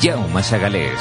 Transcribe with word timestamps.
Jaume 0.00 0.42
Sagalés. 0.42 1.00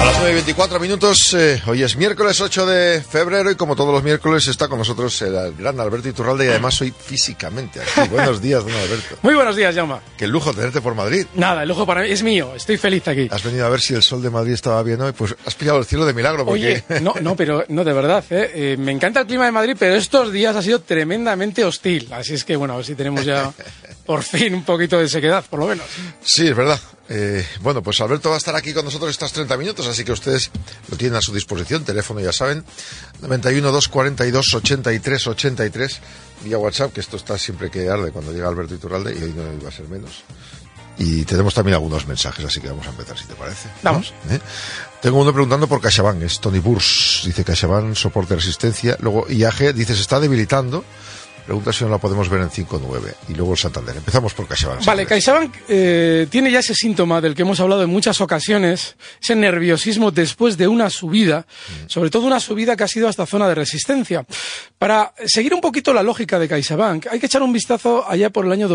A 0.00 0.06
las 0.06 0.16
9 0.18 0.32
y 0.32 0.34
24 0.34 0.80
minutos, 0.80 1.34
eh, 1.34 1.62
hoy 1.66 1.82
es 1.82 1.96
miércoles 1.96 2.38
8 2.38 2.66
de 2.66 3.00
febrero 3.00 3.50
y 3.50 3.54
como 3.54 3.74
todos 3.74 3.94
los 3.94 4.02
miércoles 4.02 4.46
está 4.48 4.68
con 4.68 4.76
nosotros 4.76 5.22
el 5.22 5.54
gran 5.54 5.80
Alberto 5.80 6.08
Iturralde 6.08 6.44
y 6.44 6.48
además 6.48 6.78
hoy 6.82 6.92
físicamente 6.92 7.80
aquí. 7.80 8.08
Buenos 8.10 8.42
días, 8.42 8.62
don 8.62 8.74
Alberto. 8.74 9.16
Muy 9.22 9.34
buenos 9.34 9.56
días, 9.56 9.74
Jaume. 9.74 9.94
Qué 10.18 10.26
lujo 10.26 10.52
tenerte 10.52 10.82
por 10.82 10.94
Madrid. 10.94 11.26
Nada, 11.34 11.62
el 11.62 11.68
lujo 11.68 11.86
para 11.86 12.02
mí 12.02 12.10
es 12.10 12.22
mío, 12.22 12.52
estoy 12.54 12.76
feliz 12.76 13.08
aquí. 13.08 13.28
Has 13.30 13.42
venido 13.44 13.64
a 13.64 13.70
ver 13.70 13.80
si 13.80 13.94
el 13.94 14.02
sol 14.02 14.20
de 14.20 14.28
Madrid 14.28 14.52
estaba 14.52 14.82
bien 14.82 15.00
hoy, 15.00 15.12
pues 15.12 15.34
has 15.46 15.54
pillado 15.54 15.78
el 15.78 15.86
cielo 15.86 16.04
de 16.04 16.12
milagro. 16.12 16.44
Porque... 16.44 16.82
Oye, 16.88 17.00
no, 17.00 17.14
no, 17.22 17.34
pero 17.34 17.64
no, 17.68 17.82
de 17.82 17.92
verdad, 17.94 18.24
¿eh? 18.28 18.50
Eh, 18.54 18.76
me 18.78 18.92
encanta 18.92 19.20
el 19.20 19.26
clima 19.26 19.46
de 19.46 19.52
Madrid, 19.52 19.76
pero 19.78 19.94
estos 19.94 20.32
días 20.32 20.54
ha 20.54 20.60
sido 20.60 20.80
tremendamente 20.80 21.64
hostil. 21.64 22.12
Así 22.12 22.34
es 22.34 22.44
que, 22.44 22.56
bueno, 22.56 22.74
a 22.74 22.76
ver 22.78 22.84
si 22.84 22.94
tenemos 22.94 23.24
ya 23.24 23.52
por 24.06 24.22
fin 24.22 24.54
un 24.54 24.64
poquito 24.64 24.98
de 24.98 25.08
sequedad, 25.08 25.44
por 25.48 25.60
lo 25.60 25.66
menos. 25.66 25.86
Sí, 26.22 26.48
es 26.48 26.56
verdad. 26.56 26.80
Eh, 27.08 27.46
bueno, 27.60 27.82
pues 27.82 28.00
Alberto 28.00 28.30
va 28.30 28.36
a 28.36 28.38
estar 28.38 28.56
aquí 28.56 28.72
con 28.72 28.84
nosotros 28.84 29.10
estos 29.10 29.32
30 29.32 29.56
minutos, 29.56 29.86
así 29.86 30.04
que 30.04 30.12
ustedes 30.12 30.50
lo 30.88 30.96
tienen 30.96 31.16
a 31.16 31.20
su 31.20 31.34
disposición. 31.34 31.84
Teléfono, 31.84 32.20
ya 32.20 32.32
saben, 32.32 32.64
91 33.20 33.72
242 33.72 34.54
83 34.54 35.26
83 35.26 36.00
vía 36.44 36.58
WhatsApp, 36.58 36.92
que 36.92 37.00
esto 37.00 37.16
está 37.16 37.38
siempre 37.38 37.70
que 37.70 37.88
arde 37.88 38.10
cuando 38.10 38.32
llega 38.32 38.48
Alberto 38.48 38.74
Iturralde 38.74 39.12
y 39.18 39.22
hoy 39.22 39.32
no 39.34 39.52
iba 39.52 39.68
a 39.68 39.72
ser 39.72 39.88
menos. 39.88 40.22
Y 40.96 41.24
tenemos 41.24 41.54
también 41.54 41.74
algunos 41.74 42.06
mensajes, 42.06 42.44
así 42.44 42.60
que 42.60 42.68
vamos 42.68 42.86
a 42.86 42.90
empezar, 42.90 43.18
si 43.18 43.24
te 43.26 43.34
parece. 43.34 43.68
Vamos. 43.82 44.14
¿Eh? 44.30 44.38
Tengo 45.02 45.20
uno 45.20 45.32
preguntando 45.32 45.66
por 45.66 45.80
CaixaBank, 45.80 46.22
es 46.22 46.40
Tony 46.40 46.60
Burs. 46.60 47.22
Dice 47.24 47.44
CaixaBank, 47.44 47.94
soporte 47.96 48.36
resistencia. 48.36 48.96
Luego 49.00 49.26
IAG 49.28 49.74
dice 49.74 49.94
se 49.94 50.02
está 50.02 50.20
debilitando. 50.20 50.84
Pregunta 51.46 51.72
si 51.72 51.84
no 51.84 51.90
la 51.90 51.98
podemos 51.98 52.28
ver 52.28 52.40
en 52.40 52.50
5.9. 52.50 53.14
Y 53.28 53.34
luego 53.34 53.52
el 53.52 53.58
Santander. 53.58 53.96
Empezamos 53.96 54.32
por 54.32 54.48
CaixaBank. 54.48 54.84
Vale, 54.84 55.04
CaixaBank 55.04 55.54
eh, 55.68 56.26
tiene 56.30 56.50
ya 56.50 56.60
ese 56.60 56.74
síntoma 56.74 57.20
del 57.20 57.34
que 57.34 57.42
hemos 57.42 57.60
hablado 57.60 57.82
en 57.82 57.90
muchas 57.90 58.20
ocasiones, 58.20 58.96
ese 59.22 59.34
nerviosismo 59.34 60.10
después 60.10 60.56
de 60.56 60.68
una 60.68 60.88
subida, 60.88 61.46
sobre 61.86 62.08
todo 62.08 62.26
una 62.26 62.40
subida 62.40 62.76
que 62.76 62.84
ha 62.84 62.88
sido 62.88 63.08
hasta 63.08 63.26
zona 63.26 63.46
de 63.48 63.54
resistencia. 63.54 64.24
Para 64.78 65.12
seguir 65.26 65.52
un 65.54 65.60
poquito 65.60 65.92
la 65.92 66.02
lógica 66.02 66.38
de 66.38 66.48
CaixaBank, 66.48 67.08
hay 67.10 67.20
que 67.20 67.26
echar 67.26 67.42
un 67.42 67.52
vistazo 67.52 68.08
allá 68.08 68.30
por 68.30 68.46
el 68.46 68.52
año 68.52 68.68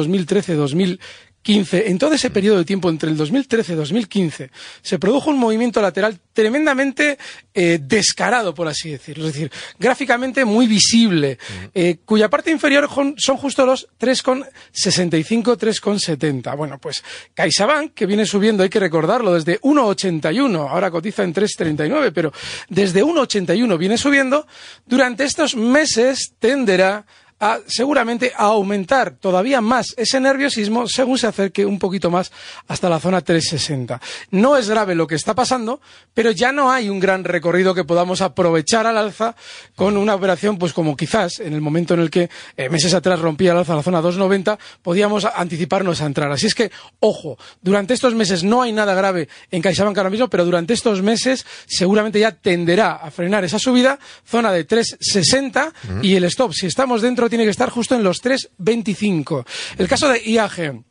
2013-2015. 1.49 1.83
En 1.87 1.97
todo 1.97 2.13
ese 2.13 2.29
periodo 2.29 2.59
de 2.59 2.65
tiempo 2.65 2.89
entre 2.89 3.09
el 3.09 3.17
2013 3.17 3.73
y 3.73 3.75
2015 3.75 4.51
se 4.81 4.99
produjo 4.99 5.29
un 5.29 5.37
movimiento 5.37 5.81
lateral 5.81 6.19
tremendamente 6.33 7.17
eh, 7.53 7.79
descarado, 7.81 8.53
por 8.53 8.67
así 8.67 8.89
decirlo. 8.89 9.27
Es 9.27 9.33
decir, 9.33 9.51
gráficamente 9.77 10.45
muy 10.45 10.67
visible, 10.67 11.37
eh, 11.73 11.97
cuya 12.05 12.29
parte 12.29 12.51
inferior 12.51 12.87
son 13.17 13.37
justo 13.37 13.65
los 13.65 13.87
3,65, 13.99 15.57
3,70. 15.57 16.55
Bueno, 16.55 16.77
pues 16.77 17.03
CaixaBank, 17.33 17.93
que 17.93 18.05
viene 18.05 18.25
subiendo, 18.25 18.63
hay 18.63 18.69
que 18.69 18.79
recordarlo, 18.79 19.33
desde 19.33 19.59
1,81, 19.61 20.69
ahora 20.69 20.91
cotiza 20.91 21.23
en 21.23 21.33
3,39, 21.33 22.11
pero 22.13 22.31
desde 22.69 23.03
1,81 23.03 23.77
viene 23.77 23.97
subiendo, 23.97 24.47
durante 24.85 25.23
estos 25.23 25.55
meses 25.55 26.33
tenderá 26.39 27.05
a 27.39 27.59
seguramente 27.67 28.33
a 28.35 28.45
aumentar 28.45 29.11
todavía 29.11 29.61
más 29.61 29.93
ese 29.97 30.19
nerviosismo 30.19 30.87
según 30.87 31.17
se 31.17 31.27
acerque 31.27 31.65
un 31.65 31.79
poquito 31.79 32.11
más 32.11 32.31
hasta 32.67 32.89
la 32.89 32.99
zona 32.99 33.21
360. 33.21 34.01
No 34.31 34.57
es 34.57 34.69
grave 34.69 34.95
lo 34.95 35.07
que 35.07 35.15
está 35.15 35.33
pasando, 35.35 35.79
pero 36.13 36.31
ya 36.31 36.51
no 36.51 36.71
hay 36.71 36.89
un 36.89 36.99
gran 36.99 37.23
recorrido 37.23 37.73
que 37.73 37.83
podamos 37.83 38.21
aprovechar 38.21 38.85
al 38.85 38.97
alza 38.97 39.35
con 39.75 39.97
una 39.97 40.15
operación, 40.15 40.57
pues 40.57 40.73
como 40.73 40.97
quizás 40.97 41.39
en 41.39 41.53
el 41.53 41.61
momento 41.61 41.93
en 41.93 42.01
el 42.01 42.09
que 42.09 42.29
eh, 42.57 42.69
meses 42.69 42.93
atrás 42.93 43.19
rompía 43.19 43.51
el 43.51 43.57
alza 43.57 43.75
la 43.75 43.83
zona 43.83 44.01
290, 44.01 44.59
podíamos 44.81 45.25
anticiparnos 45.25 46.01
a 46.01 46.05
entrar. 46.05 46.31
Así 46.31 46.47
es 46.47 46.55
que, 46.55 46.71
ojo, 46.99 47.37
durante 47.61 47.93
estos 47.93 48.15
meses 48.15 48.43
no 48.43 48.61
hay 48.61 48.73
nada 48.73 48.93
grave 48.93 49.29
en 49.51 49.61
CaixaBank 49.61 49.97
ahora 49.97 50.09
mismo, 50.09 50.29
pero 50.29 50.45
durante 50.45 50.73
estos 50.73 51.01
meses 51.01 51.45
seguramente 51.67 52.19
ya 52.19 52.31
tenderá 52.31 52.95
a 52.95 53.11
frenar 53.11 53.43
esa 53.45 53.59
subida, 53.59 53.99
zona 54.25 54.51
de 54.51 54.63
360 54.65 55.73
y 56.01 56.15
el 56.15 56.25
stop, 56.25 56.53
si 56.53 56.67
estamos 56.67 57.01
dentro 57.01 57.28
tiene 57.29 57.45
que 57.45 57.51
estar 57.51 57.69
justo 57.69 57.95
en 57.95 58.03
los 58.03 58.23
3,25. 58.23 59.45
El 59.77 59.87
caso 59.87 60.09
de 60.09 60.21
IAG. 60.23 60.83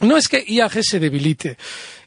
No 0.00 0.16
es 0.16 0.28
que 0.28 0.44
IAG 0.46 0.82
se 0.82 1.00
debilite. 1.00 1.56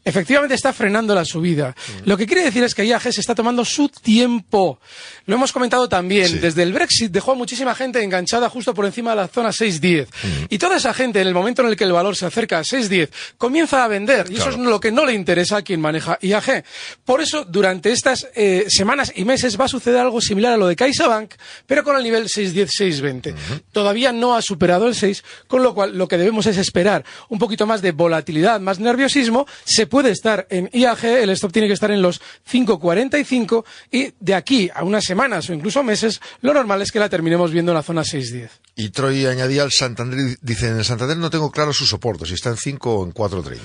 Efectivamente 0.03 0.55
está 0.55 0.73
frenando 0.73 1.13
la 1.13 1.25
subida. 1.25 1.75
Lo 2.05 2.17
que 2.17 2.25
quiere 2.25 2.43
decir 2.43 2.63
es 2.63 2.73
que 2.73 2.85
IAG 2.85 3.13
se 3.13 3.21
está 3.21 3.35
tomando 3.35 3.65
su 3.65 3.89
tiempo. 3.89 4.79
Lo 5.25 5.35
hemos 5.35 5.51
comentado 5.51 5.87
también. 5.89 6.27
Sí. 6.27 6.39
Desde 6.39 6.63
el 6.63 6.73
Brexit 6.73 7.11
dejó 7.11 7.33
a 7.33 7.35
muchísima 7.35 7.75
gente 7.75 8.01
enganchada 8.01 8.49
justo 8.49 8.73
por 8.73 8.85
encima 8.85 9.11
de 9.11 9.17
la 9.17 9.27
zona 9.27 9.49
6.10. 9.49 10.07
Y 10.49 10.57
toda 10.57 10.77
esa 10.77 10.93
gente, 10.93 11.21
en 11.21 11.27
el 11.27 11.33
momento 11.33 11.61
en 11.61 11.69
el 11.69 11.75
que 11.75 11.83
el 11.83 11.91
valor 11.91 12.15
se 12.15 12.25
acerca 12.25 12.59
a 12.59 12.61
6.10, 12.61 13.09
comienza 13.37 13.83
a 13.83 13.87
vender. 13.87 14.27
Y 14.31 14.37
eso 14.37 14.49
es 14.49 14.57
lo 14.57 14.79
que 14.79 14.91
no 14.91 15.05
le 15.05 15.13
interesa 15.13 15.57
a 15.57 15.61
quien 15.61 15.81
maneja 15.81 16.17
IAG. 16.21 16.63
Por 17.03 17.21
eso, 17.21 17.45
durante 17.45 17.91
estas 17.91 18.27
eh, 18.35 18.65
semanas 18.69 19.11
y 19.15 19.25
meses 19.25 19.59
va 19.59 19.65
a 19.65 19.69
suceder 19.69 19.99
algo 19.99 20.21
similar 20.21 20.53
a 20.53 20.57
lo 20.57 20.67
de 20.67 20.75
CaixaBank, 20.75 21.33
pero 21.67 21.83
con 21.83 21.97
el 21.97 22.03
nivel 22.03 22.25
6.10, 22.25 22.69
6.20. 23.01 23.35
Todavía 23.71 24.11
no 24.11 24.35
ha 24.35 24.41
superado 24.41 24.87
el 24.87 24.95
6, 24.95 25.23
con 25.47 25.61
lo 25.61 25.73
cual 25.73 25.97
lo 25.97 26.07
que 26.07 26.17
debemos 26.17 26.45
es 26.45 26.57
esperar 26.57 27.03
un 27.27 27.39
poquito 27.39 27.67
más 27.67 27.81
de 27.81 27.91
volatilidad, 27.91 28.59
más 28.59 28.79
nerviosismo. 28.79 29.45
Se 29.65 29.87
puede 29.89 30.11
estar 30.11 30.47
en 30.49 30.69
IAG, 30.71 31.03
el 31.05 31.29
stop 31.31 31.51
tiene 31.51 31.67
que 31.67 31.73
estar 31.73 31.91
en 31.91 32.01
los 32.01 32.21
5.45 32.49 33.65
y 33.91 34.13
de 34.19 34.35
aquí 34.35 34.69
a 34.73 34.83
unas 34.83 35.03
semanas 35.03 35.49
o 35.49 35.53
incluso 35.53 35.83
meses, 35.83 36.21
lo 36.41 36.53
normal 36.53 36.81
es 36.81 36.91
que 36.91 36.99
la 36.99 37.09
terminemos 37.09 37.51
viendo 37.51 37.71
en 37.71 37.75
la 37.75 37.83
zona 37.83 38.01
6.10. 38.01 38.49
Y 38.75 38.89
Troy 38.89 39.25
añadía 39.25 39.63
al 39.63 39.71
Santander, 39.71 40.37
dice, 40.41 40.69
en 40.69 40.77
el 40.77 40.85
Santander 40.85 41.17
no 41.17 41.29
tengo 41.29 41.51
claro 41.51 41.73
su 41.73 41.85
soporte, 41.85 42.25
si 42.25 42.35
está 42.35 42.49
en 42.49 42.57
5 42.57 42.95
o 42.95 43.05
en 43.05 43.13
4.30. 43.13 43.57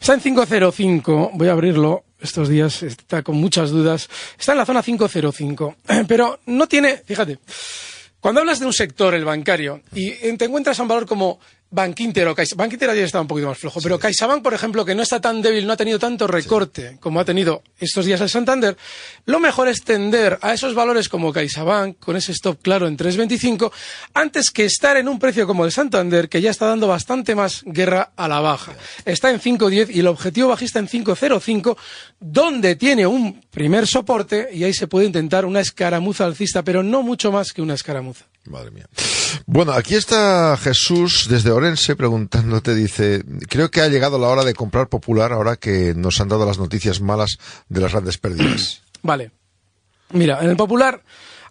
Está 0.00 0.14
en 0.14 0.20
505, 0.20 1.32
voy 1.34 1.48
a 1.48 1.52
abrirlo. 1.52 2.04
Estos 2.20 2.48
días 2.48 2.84
está 2.84 3.24
con 3.24 3.36
muchas 3.36 3.70
dudas. 3.70 4.08
Está 4.38 4.52
en 4.52 4.58
la 4.58 4.64
zona 4.64 4.82
505, 4.82 5.76
pero 6.08 6.38
no 6.46 6.68
tiene, 6.68 7.02
fíjate, 7.04 7.40
cuando 8.20 8.40
hablas 8.40 8.60
de 8.60 8.66
un 8.66 8.72
sector, 8.72 9.14
el 9.14 9.24
bancario, 9.24 9.82
y 9.92 10.12
te 10.36 10.44
encuentras 10.44 10.78
a 10.78 10.82
un 10.82 10.88
valor 10.88 11.06
como 11.06 11.40
Bankinter 11.72 12.28
o 12.28 12.34
CaixaBank, 12.34 12.68
Bankinter 12.68 12.90
ayer 12.90 13.04
estaba 13.04 13.22
un 13.22 13.28
poquito 13.28 13.48
más 13.48 13.56
flojo, 13.56 13.80
pero 13.80 13.98
CaixaBank, 13.98 14.42
por 14.42 14.52
ejemplo, 14.52 14.84
que 14.84 14.94
no 14.94 15.02
está 15.02 15.20
tan 15.20 15.40
débil, 15.40 15.66
no 15.66 15.72
ha 15.72 15.76
tenido 15.76 15.98
tanto 15.98 16.26
recorte 16.26 16.98
como 17.00 17.18
ha 17.18 17.24
tenido 17.24 17.62
estos 17.80 18.04
días 18.04 18.20
el 18.20 18.28
Santander, 18.28 18.76
lo 19.24 19.40
mejor 19.40 19.68
es 19.68 19.82
tender 19.82 20.38
a 20.42 20.52
esos 20.52 20.74
valores 20.74 21.08
como 21.08 21.32
CaixaBank, 21.32 21.98
con 21.98 22.16
ese 22.16 22.32
stop 22.32 22.60
claro 22.60 22.86
en 22.86 22.98
3.25, 22.98 23.72
antes 24.12 24.50
que 24.50 24.66
estar 24.66 24.98
en 24.98 25.08
un 25.08 25.18
precio 25.18 25.46
como 25.46 25.64
el 25.64 25.72
Santander, 25.72 26.28
que 26.28 26.42
ya 26.42 26.50
está 26.50 26.66
dando 26.66 26.88
bastante 26.88 27.34
más 27.34 27.62
guerra 27.64 28.12
a 28.16 28.28
la 28.28 28.40
baja. 28.40 28.74
Está 29.06 29.30
en 29.30 29.40
5.10 29.40 29.94
y 29.94 30.00
el 30.00 30.08
objetivo 30.08 30.48
bajista 30.48 30.78
en 30.78 30.88
5.05, 30.88 31.76
donde 32.20 32.76
tiene 32.76 33.06
un 33.06 33.40
primer 33.50 33.86
soporte 33.86 34.50
y 34.52 34.64
ahí 34.64 34.74
se 34.74 34.88
puede 34.88 35.06
intentar 35.06 35.46
una 35.46 35.60
escaramuza 35.60 36.26
alcista, 36.26 36.62
pero 36.62 36.82
no 36.82 37.02
mucho 37.02 37.32
más 37.32 37.54
que 37.54 37.62
una 37.62 37.74
escaramuza. 37.74 38.26
Madre 38.46 38.70
mía. 38.70 38.88
Bueno, 39.46 39.72
aquí 39.72 39.94
está 39.94 40.56
Jesús 40.56 41.26
desde 41.30 41.50
Orense 41.50 41.96
preguntándote, 41.96 42.74
dice, 42.74 43.22
creo 43.48 43.70
que 43.70 43.80
ha 43.80 43.88
llegado 43.88 44.18
la 44.18 44.28
hora 44.28 44.44
de 44.44 44.54
comprar 44.54 44.88
popular 44.88 45.32
ahora 45.32 45.56
que 45.56 45.94
nos 45.94 46.20
han 46.20 46.28
dado 46.28 46.44
las 46.44 46.58
noticias 46.58 47.00
malas 47.00 47.38
de 47.68 47.80
las 47.80 47.92
grandes 47.92 48.18
pérdidas. 48.18 48.82
Vale. 49.02 49.30
Mira, 50.10 50.40
en 50.42 50.50
el 50.50 50.56
popular 50.56 51.02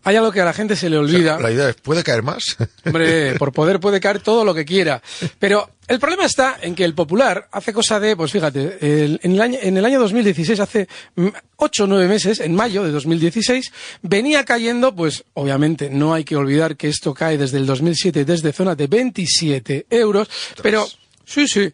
hay 0.03 0.15
algo 0.15 0.31
que 0.31 0.41
a 0.41 0.45
la 0.45 0.53
gente 0.53 0.75
se 0.75 0.89
le 0.89 0.97
olvida. 0.97 1.39
La 1.39 1.51
idea 1.51 1.69
es, 1.69 1.75
¿puede 1.75 2.03
caer 2.03 2.23
más? 2.23 2.57
Hombre, 2.85 3.35
por 3.37 3.51
poder 3.51 3.79
puede 3.79 3.99
caer 3.99 4.19
todo 4.19 4.43
lo 4.45 4.53
que 4.53 4.65
quiera. 4.65 5.01
Pero 5.39 5.69
el 5.87 5.99
problema 5.99 6.25
está 6.25 6.57
en 6.61 6.73
que 6.75 6.83
el 6.85 6.93
Popular 6.93 7.47
hace 7.51 7.71
cosa 7.73 7.99
de, 7.99 8.15
pues 8.15 8.31
fíjate, 8.31 8.77
el- 9.03 9.19
en, 9.23 9.31
el 9.33 9.41
año, 9.41 9.59
en 9.61 9.77
el 9.77 9.85
año 9.85 9.99
2016, 9.99 10.59
hace 10.59 10.87
mm, 11.15 11.27
ocho 11.57 11.83
o 11.83 11.87
nueve 11.87 12.07
meses, 12.07 12.39
en 12.39 12.55
mayo 12.55 12.83
de 12.83 12.91
2016, 12.91 13.71
venía 14.01 14.43
cayendo, 14.45 14.95
pues 14.95 15.23
obviamente 15.33 15.89
no 15.89 16.13
hay 16.13 16.23
que 16.23 16.35
olvidar 16.35 16.77
que 16.77 16.87
esto 16.89 17.13
cae 17.13 17.37
desde 17.37 17.57
el 17.57 17.65
2007, 17.65 18.25
desde 18.25 18.53
zonas 18.53 18.77
de 18.77 18.87
27 18.87 19.85
euros, 19.89 20.29
pero... 20.63 20.87
Sí, 21.23 21.47
sí. 21.47 21.71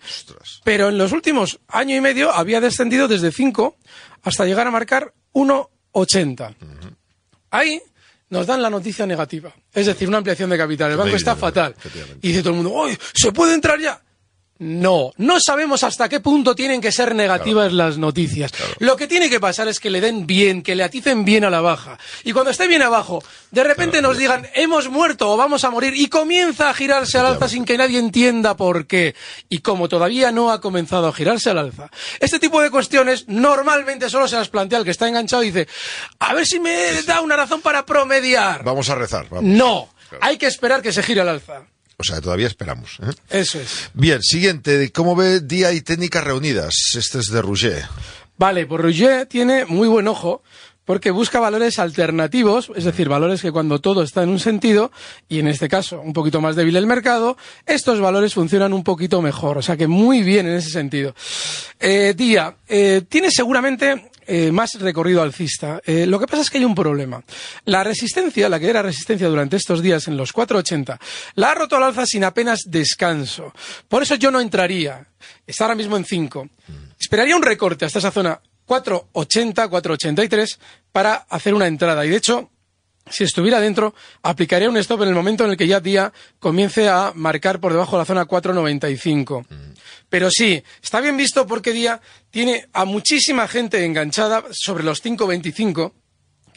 Pero 0.64 0.90
en 0.90 1.00
los 1.00 1.14
últimos 1.14 1.60
año 1.70 1.96
y 1.96 2.02
medio 2.02 2.32
había 2.32 2.62
descendido 2.62 3.08
desde 3.08 3.32
5 3.32 3.76
hasta 4.22 4.46
llegar 4.46 4.68
a 4.68 4.72
marcar 4.72 5.14
1,80. 5.34 6.56
Ahí 7.50 7.82
nos 8.30 8.46
dan 8.46 8.62
la 8.62 8.70
noticia 8.70 9.06
negativa. 9.06 9.54
Es 9.74 9.86
decir, 9.86 10.08
una 10.08 10.18
ampliación 10.18 10.50
de 10.50 10.58
capital. 10.58 10.92
El 10.92 10.98
banco 10.98 11.16
está 11.16 11.36
fatal. 11.36 11.76
Y 12.22 12.30
dice 12.30 12.42
todo 12.42 12.52
el 12.52 12.56
mundo, 12.58 12.72
¡Uy, 12.72 12.98
¿se 13.14 13.32
puede 13.32 13.54
entrar 13.54 13.80
ya? 13.80 14.02
No, 14.60 15.12
no 15.18 15.40
sabemos 15.40 15.84
hasta 15.84 16.10
qué 16.10 16.20
punto 16.20 16.56
tienen 16.56 16.82
que 16.82 16.92
ser 16.92 17.14
negativas 17.14 17.72
las 17.74 17.98
noticias. 17.98 18.52
Lo 18.80 18.96
que 18.96 19.08
tiene 19.08 19.30
que 19.30 19.40
pasar 19.40 19.68
es 19.68 19.80
que 19.80 19.90
le 19.90 20.02
den 20.02 20.26
bien, 20.26 20.64
que 20.64 20.76
le 20.76 20.84
aticen 20.84 21.26
bien 21.26 21.44
a 21.44 21.50
la 21.50 21.62
baja. 21.62 22.00
Y 22.24 22.32
cuando 22.32 22.52
esté 22.52 22.68
bien 22.68 22.82
abajo, 22.82 23.24
de 23.52 23.64
repente 23.64 24.02
nos 24.02 24.18
digan, 24.18 24.48
hemos 24.56 24.90
muerto 24.90 25.30
o 25.30 25.38
vamos 25.38 25.64
a 25.64 25.70
morir, 25.70 25.94
y 25.96 26.08
comienza 26.08 26.70
a 26.70 26.74
girarse 26.74 27.18
al 27.18 27.28
alza 27.28 27.48
sin 27.48 27.66
que 27.66 27.78
nadie 27.78 28.00
entienda 28.00 28.58
por 28.58 28.88
qué. 28.88 29.16
Y 29.50 29.60
como 29.60 29.88
todavía 29.90 30.32
no 30.32 30.52
ha 30.52 30.60
comenzado 30.60 31.08
a 31.08 31.14
girarse 31.14 31.50
al 31.52 31.60
alza, 31.60 31.90
este 32.20 32.40
tipo 32.40 32.62
de 32.62 32.72
cuestiones 32.72 33.28
normalmente 33.28 34.10
solo 34.10 34.28
se 34.28 34.38
las 34.38 34.50
plantea 34.50 34.80
el 34.80 34.86
que 34.86 34.92
está 34.92 35.08
enganchado 35.08 35.44
y 35.44 35.48
dice, 35.48 35.68
a 36.20 36.34
ver 36.34 36.46
si 36.46 36.60
me 36.60 37.02
da 37.04 37.22
una 37.22 37.36
razón 37.36 37.62
para 37.62 37.86
promediar. 37.86 38.64
Vamos 38.64 38.90
a 38.90 38.96
rezar. 38.96 39.28
Vamos. 39.30 39.44
No, 39.44 39.90
hay 40.22 40.38
que 40.38 40.48
esperar 40.48 40.82
que 40.82 40.92
se 40.92 41.04
gire 41.04 41.22
al 41.22 41.30
alza. 41.30 41.64
O 42.00 42.04
sea, 42.04 42.22
todavía 42.22 42.46
esperamos. 42.46 43.00
¿eh? 43.02 43.12
Eso 43.32 43.60
es. 43.60 43.90
Bien, 43.96 44.22
siguiente. 44.22 44.92
¿Cómo 44.92 45.16
ve 45.16 45.40
Día 45.40 45.72
y 45.72 45.82
Técnicas 45.82 46.24
Reunidas? 46.24 46.76
Este 46.96 47.18
es 47.18 47.26
de 47.32 47.42
Rouget. 47.42 47.86
Vale, 48.38 48.68
pues 48.68 48.82
Rouget 48.82 49.28
tiene 49.28 49.66
muy 49.66 49.88
buen 49.88 50.08
ojo 50.08 50.44
porque 50.86 51.10
busca 51.10 51.40
valores 51.40 51.80
alternativos, 51.80 52.72
es 52.76 52.86
decir, 52.86 53.10
valores 53.10 53.42
que 53.42 53.52
cuando 53.52 53.82
todo 53.82 54.04
está 54.04 54.24
en 54.24 54.30
un 54.30 54.40
sentido, 54.40 54.92
y 55.28 55.40
en 55.40 55.48
este 55.48 55.68
caso 55.68 56.00
un 56.00 56.14
poquito 56.14 56.40
más 56.40 56.56
débil 56.56 56.78
el 56.78 56.86
mercado, 56.88 57.36
estos 57.66 58.00
valores 58.00 58.36
funcionan 58.36 58.72
un 58.74 58.84
poquito 58.84 59.22
mejor. 59.22 59.58
O 59.58 59.62
sea 59.64 59.76
que 59.76 59.88
muy 59.88 60.22
bien 60.22 60.48
en 60.48 60.54
ese 60.54 60.70
sentido. 60.70 61.16
Eh, 61.80 62.14
Día, 62.16 62.56
eh, 62.68 63.02
tiene 63.10 63.32
seguramente 63.32 64.12
eh, 64.28 64.52
más 64.52 64.80
recorrido 64.80 65.22
alcista. 65.22 65.82
Eh, 65.86 66.06
lo 66.06 66.20
que 66.20 66.28
pasa 66.28 66.42
es 66.42 66.50
que 66.50 66.58
hay 66.58 66.66
un 66.66 66.76
problema. 66.76 67.24
La 67.66 67.84
resistencia, 67.84 68.50
la 68.50 68.60
que 68.60 68.70
era 68.70 68.82
resistencia 68.82 69.28
durante 69.28 69.56
estos 69.56 69.82
días 69.82 70.08
en 70.08 70.18
los 70.18 70.34
480, 70.34 71.00
la 71.36 71.52
ha 71.52 71.56
roto 71.56 71.78
al 71.78 71.84
alza 71.84 72.06
sin 72.06 72.24
apenas 72.24 72.64
descanso. 72.66 73.54
Por 73.88 74.04
eso 74.04 74.16
yo 74.16 74.30
no 74.30 74.40
entraría. 74.40 75.08
Está 75.46 75.64
ahora 75.64 75.76
mismo 75.76 75.98
en 75.98 76.06
5. 76.06 76.50
Esperaría 77.00 77.36
un 77.36 77.42
recorte 77.42 77.86
hasta 77.86 78.00
esa 78.00 78.12
zona 78.12 78.40
480, 78.66 79.68
483 79.70 80.60
para 80.92 81.16
hacer 81.30 81.54
una 81.54 81.68
entrada. 81.68 82.06
Y 82.06 82.10
de 82.10 82.18
hecho, 82.18 82.50
si 83.10 83.24
estuviera 83.24 83.60
dentro, 83.60 83.96
aplicaría 84.24 84.70
un 84.70 84.78
stop 84.78 85.04
en 85.04 85.10
el 85.10 85.16
momento 85.16 85.46
en 85.46 85.52
el 85.52 85.58
que 85.58 85.68
ya 85.68 85.80
día 85.80 86.12
comience 86.40 86.90
a 86.90 87.14
marcar 87.16 87.60
por 87.60 87.72
debajo 87.72 87.96
de 87.96 88.02
la 88.02 88.06
zona 88.06 88.26
495. 88.26 89.46
Pero 90.10 90.30
sí, 90.32 90.64
está 90.82 91.02
bien 91.02 91.18
visto 91.18 91.46
porque 91.46 91.74
día 91.74 92.02
tiene 92.30 92.68
a 92.74 92.86
muchísima 92.86 93.48
gente 93.48 93.84
enganchada 93.84 94.44
sobre 94.52 94.84
los 94.84 95.02
525 95.02 95.94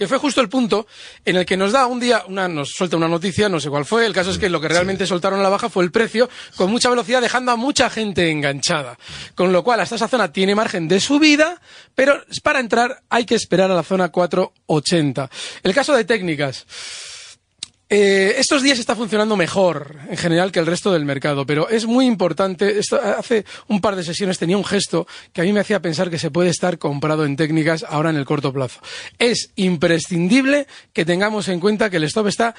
que 0.00 0.08
fue 0.08 0.16
justo 0.16 0.40
el 0.40 0.48
punto 0.48 0.86
en 1.26 1.36
el 1.36 1.44
que 1.44 1.58
nos 1.58 1.72
da 1.72 1.84
un 1.84 2.00
día, 2.00 2.24
una, 2.26 2.48
nos 2.48 2.70
suelta 2.70 2.96
una 2.96 3.06
noticia, 3.06 3.50
no 3.50 3.60
sé 3.60 3.68
cuál 3.68 3.84
fue, 3.84 4.06
el 4.06 4.14
caso 4.14 4.30
es 4.30 4.38
que 4.38 4.48
lo 4.48 4.58
que 4.58 4.66
realmente 4.66 5.06
soltaron 5.06 5.40
a 5.40 5.42
la 5.42 5.50
baja 5.50 5.68
fue 5.68 5.84
el 5.84 5.90
precio, 5.90 6.30
con 6.56 6.70
mucha 6.70 6.88
velocidad, 6.88 7.20
dejando 7.20 7.52
a 7.52 7.56
mucha 7.56 7.90
gente 7.90 8.30
enganchada. 8.30 8.98
Con 9.34 9.52
lo 9.52 9.62
cual, 9.62 9.78
hasta 9.78 9.96
esa 9.96 10.08
zona 10.08 10.32
tiene 10.32 10.54
margen 10.54 10.88
de 10.88 11.00
subida, 11.00 11.60
pero 11.94 12.24
para 12.42 12.60
entrar 12.60 13.02
hay 13.10 13.26
que 13.26 13.34
esperar 13.34 13.70
a 13.70 13.74
la 13.74 13.82
zona 13.82 14.08
480. 14.08 15.28
El 15.64 15.74
caso 15.74 15.94
de 15.94 16.04
técnicas. 16.04 16.66
Eh, 17.92 18.36
estos 18.38 18.62
días 18.62 18.78
está 18.78 18.94
funcionando 18.94 19.36
mejor 19.36 19.96
en 20.08 20.16
general 20.16 20.52
que 20.52 20.60
el 20.60 20.66
resto 20.66 20.92
del 20.92 21.04
mercado, 21.04 21.44
pero 21.44 21.68
es 21.68 21.86
muy 21.86 22.06
importante. 22.06 22.78
Esto, 22.78 23.00
hace 23.02 23.44
un 23.66 23.80
par 23.80 23.96
de 23.96 24.04
sesiones 24.04 24.38
tenía 24.38 24.56
un 24.56 24.64
gesto 24.64 25.08
que 25.32 25.40
a 25.40 25.44
mí 25.44 25.52
me 25.52 25.58
hacía 25.58 25.82
pensar 25.82 26.08
que 26.08 26.20
se 26.20 26.30
puede 26.30 26.50
estar 26.50 26.78
comprado 26.78 27.24
en 27.24 27.34
técnicas 27.34 27.84
ahora 27.88 28.10
en 28.10 28.16
el 28.16 28.24
corto 28.24 28.52
plazo. 28.52 28.80
Es 29.18 29.50
imprescindible 29.56 30.68
que 30.92 31.04
tengamos 31.04 31.48
en 31.48 31.58
cuenta 31.58 31.90
que 31.90 31.96
el 31.96 32.04
stop 32.04 32.28
está 32.28 32.54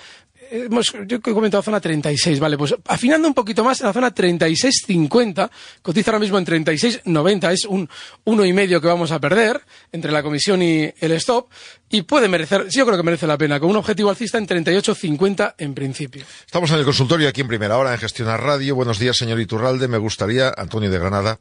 hemos, 0.51 0.93
yo 1.07 1.17
he 1.17 1.21
comentado 1.21 1.63
zona 1.63 1.79
36, 1.79 2.39
vale, 2.39 2.57
pues 2.57 2.75
afinando 2.85 3.27
un 3.27 3.33
poquito 3.33 3.63
más 3.63 3.79
en 3.79 3.87
la 3.87 3.93
zona 3.93 4.13
36.50, 4.13 5.49
cotiza 5.81 6.11
ahora 6.11 6.19
mismo 6.19 6.37
en 6.37 6.45
36.90, 6.45 7.51
es 7.51 7.65
un 7.65 7.89
uno 8.25 8.45
y 8.45 8.53
medio 8.53 8.81
que 8.81 8.87
vamos 8.87 9.11
a 9.11 9.19
perder 9.19 9.61
entre 9.91 10.11
la 10.11 10.21
comisión 10.21 10.61
y 10.61 10.93
el 10.99 11.11
stop, 11.13 11.49
y 11.89 12.03
puede 12.03 12.27
merecer, 12.27 12.65
sí, 12.69 12.79
yo 12.79 12.85
creo 12.85 12.97
que 12.97 13.03
merece 13.03 13.27
la 13.27 13.37
pena, 13.37 13.59
con 13.59 13.69
un 13.69 13.77
objetivo 13.77 14.09
alcista 14.09 14.37
en 14.37 14.47
38.50 14.47 15.55
en 15.57 15.73
principio. 15.73 16.25
Estamos 16.45 16.69
en 16.71 16.79
el 16.79 16.85
consultorio 16.85 17.29
aquí 17.29 17.41
en 17.41 17.47
Primera 17.47 17.77
Hora 17.77 17.93
en 17.93 17.99
Gestionar 17.99 18.41
Radio. 18.41 18.75
Buenos 18.75 18.99
días, 18.99 19.17
señor 19.17 19.39
Iturralde. 19.39 19.87
Me 19.87 19.97
gustaría, 19.97 20.53
Antonio 20.55 20.91
de 20.91 20.99
Granada, 20.99 21.39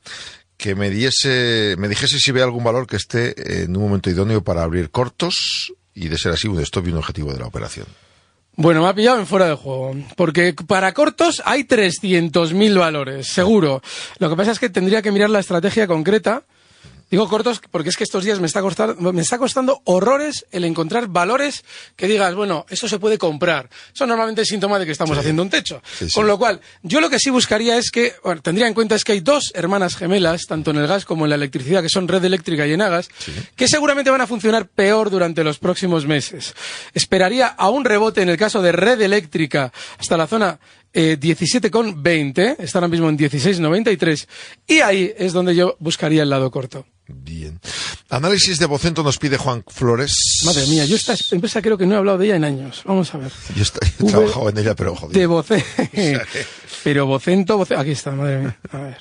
que 0.56 0.74
me 0.74 0.90
diese, 0.90 1.74
me 1.78 1.88
dijese 1.88 2.18
si 2.18 2.32
ve 2.32 2.42
algún 2.42 2.64
valor 2.64 2.86
que 2.86 2.96
esté 2.96 3.62
en 3.64 3.76
un 3.76 3.82
momento 3.82 4.10
idóneo 4.10 4.42
para 4.42 4.62
abrir 4.62 4.90
cortos 4.90 5.72
y 5.94 6.08
de 6.08 6.18
ser 6.18 6.32
así 6.32 6.48
un 6.48 6.60
stop 6.60 6.86
y 6.88 6.90
un 6.90 6.98
objetivo 6.98 7.32
de 7.32 7.40
la 7.40 7.46
operación. 7.46 7.86
Bueno, 8.56 8.82
me 8.82 8.88
ha 8.88 8.94
pillado 8.94 9.18
en 9.18 9.26
fuera 9.26 9.48
de 9.48 9.54
juego, 9.54 9.94
porque 10.16 10.54
para 10.66 10.92
cortos 10.92 11.42
hay 11.46 11.64
300.000 11.64 12.78
valores, 12.78 13.28
seguro. 13.28 13.80
Lo 14.18 14.28
que 14.28 14.36
pasa 14.36 14.50
es 14.50 14.58
que 14.58 14.68
tendría 14.68 15.02
que 15.02 15.12
mirar 15.12 15.30
la 15.30 15.40
estrategia 15.40 15.86
concreta. 15.86 16.42
Digo 17.10 17.28
cortos 17.28 17.60
porque 17.70 17.88
es 17.88 17.96
que 17.96 18.04
estos 18.04 18.24
días 18.24 18.38
me 18.38 18.46
está, 18.46 18.60
costando, 18.62 19.12
me 19.12 19.22
está 19.22 19.36
costando 19.36 19.82
horrores 19.84 20.46
el 20.52 20.64
encontrar 20.64 21.08
valores 21.08 21.64
que 21.96 22.06
digas, 22.06 22.34
bueno, 22.34 22.66
eso 22.68 22.88
se 22.88 22.98
puede 22.98 23.18
comprar. 23.18 23.68
Eso 23.92 24.06
normalmente 24.06 24.42
es 24.42 24.48
síntoma 24.48 24.78
de 24.78 24.86
que 24.86 24.92
estamos 24.92 25.18
haciendo 25.18 25.42
un 25.42 25.50
techo. 25.50 25.82
Sí, 25.98 26.06
sí. 26.06 26.14
Con 26.14 26.28
lo 26.28 26.38
cual, 26.38 26.60
yo 26.82 27.00
lo 27.00 27.10
que 27.10 27.18
sí 27.18 27.30
buscaría 27.30 27.76
es 27.76 27.90
que, 27.90 28.14
bueno, 28.22 28.40
tendría 28.42 28.68
en 28.68 28.74
cuenta 28.74 28.94
es 28.94 29.04
que 29.04 29.12
hay 29.12 29.20
dos 29.20 29.50
hermanas 29.54 29.96
gemelas, 29.96 30.42
tanto 30.46 30.70
en 30.70 30.76
el 30.76 30.86
gas 30.86 31.04
como 31.04 31.26
en 31.26 31.30
la 31.30 31.36
electricidad, 31.36 31.82
que 31.82 31.88
son 31.88 32.06
Red 32.06 32.24
Eléctrica 32.24 32.66
y 32.66 32.72
Enagas, 32.72 33.08
que 33.56 33.66
seguramente 33.66 34.10
van 34.10 34.20
a 34.20 34.26
funcionar 34.26 34.68
peor 34.68 35.10
durante 35.10 35.42
los 35.42 35.58
próximos 35.58 36.06
meses. 36.06 36.54
Esperaría 36.94 37.48
a 37.48 37.68
un 37.70 37.84
rebote 37.84 38.22
en 38.22 38.28
el 38.28 38.36
caso 38.36 38.62
de 38.62 38.72
Red 38.72 39.00
Eléctrica 39.00 39.72
hasta 39.98 40.16
la 40.16 40.26
zona 40.26 40.60
eh, 40.92 41.16
17,20, 41.18 42.56
está 42.58 42.78
ahora 42.78 42.88
mismo 42.88 43.08
en 43.08 43.18
16,93, 43.18 44.26
y 44.66 44.80
ahí 44.80 45.12
es 45.16 45.32
donde 45.32 45.54
yo 45.54 45.76
buscaría 45.78 46.22
el 46.22 46.30
lado 46.30 46.50
corto. 46.50 46.86
Bien. 47.12 47.60
Análisis 48.08 48.58
de 48.58 48.66
Vocento 48.66 49.02
nos 49.02 49.18
pide 49.18 49.36
Juan 49.36 49.64
Flores. 49.66 50.42
Madre 50.44 50.66
mía, 50.66 50.84
yo 50.84 50.96
esta 50.96 51.14
empresa 51.32 51.60
creo 51.60 51.76
que 51.76 51.86
no 51.86 51.94
he 51.94 51.98
hablado 51.98 52.18
de 52.18 52.26
ella 52.26 52.36
en 52.36 52.44
años. 52.44 52.82
Vamos 52.84 53.12
a 53.14 53.18
ver. 53.18 53.32
Yo 53.56 53.64
he 53.64 54.04
trabajado 54.04 54.48
en 54.48 54.58
ella, 54.58 54.74
pero 54.74 54.94
joder. 54.94 55.16
De 55.16 55.26
Voce... 55.26 55.64
Pero 56.84 57.06
Vocento, 57.06 57.58
Voce... 57.58 57.74
Aquí 57.76 57.90
está, 57.90 58.12
madre 58.12 58.38
mía. 58.38 58.58
A 58.70 58.78
ver. 58.78 58.98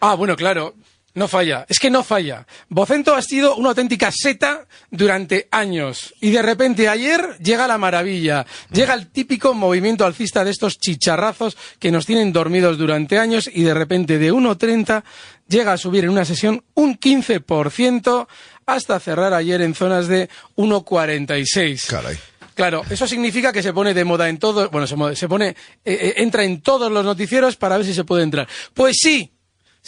Ah, 0.00 0.14
bueno, 0.14 0.36
claro. 0.36 0.74
No 1.18 1.26
falla. 1.26 1.66
Es 1.68 1.80
que 1.80 1.90
no 1.90 2.04
falla. 2.04 2.46
Vocento 2.68 3.12
ha 3.12 3.22
sido 3.22 3.56
una 3.56 3.70
auténtica 3.70 4.12
seta 4.12 4.68
durante 4.88 5.48
años. 5.50 6.14
Y 6.20 6.30
de 6.30 6.42
repente 6.42 6.88
ayer 6.88 7.36
llega 7.42 7.66
la 7.66 7.76
maravilla. 7.76 8.46
Llega 8.70 8.94
el 8.94 9.08
típico 9.08 9.52
movimiento 9.52 10.06
alcista 10.06 10.44
de 10.44 10.52
estos 10.52 10.78
chicharrazos 10.78 11.56
que 11.80 11.90
nos 11.90 12.06
tienen 12.06 12.32
dormidos 12.32 12.78
durante 12.78 13.18
años 13.18 13.50
y 13.52 13.64
de 13.64 13.74
repente 13.74 14.18
de 14.18 14.32
1.30 14.32 15.02
llega 15.48 15.72
a 15.72 15.76
subir 15.76 16.04
en 16.04 16.10
una 16.10 16.24
sesión 16.24 16.62
un 16.74 16.96
15% 16.96 18.28
hasta 18.66 19.00
cerrar 19.00 19.34
ayer 19.34 19.60
en 19.62 19.74
zonas 19.74 20.06
de 20.06 20.28
1.46. 20.56 21.86
Caray. 21.88 22.16
Claro, 22.54 22.82
eso 22.90 23.08
significa 23.08 23.52
que 23.52 23.62
se 23.62 23.72
pone 23.72 23.92
de 23.92 24.04
moda 24.04 24.28
en 24.28 24.38
todo, 24.38 24.70
bueno, 24.70 24.86
se, 24.86 25.16
se 25.16 25.28
pone, 25.28 25.48
eh, 25.48 25.54
eh, 25.84 26.14
entra 26.18 26.44
en 26.44 26.60
todos 26.60 26.92
los 26.92 27.04
noticieros 27.04 27.56
para 27.56 27.76
ver 27.76 27.86
si 27.86 27.94
se 27.94 28.04
puede 28.04 28.22
entrar. 28.22 28.48
Pues 28.74 28.98
sí, 29.00 29.32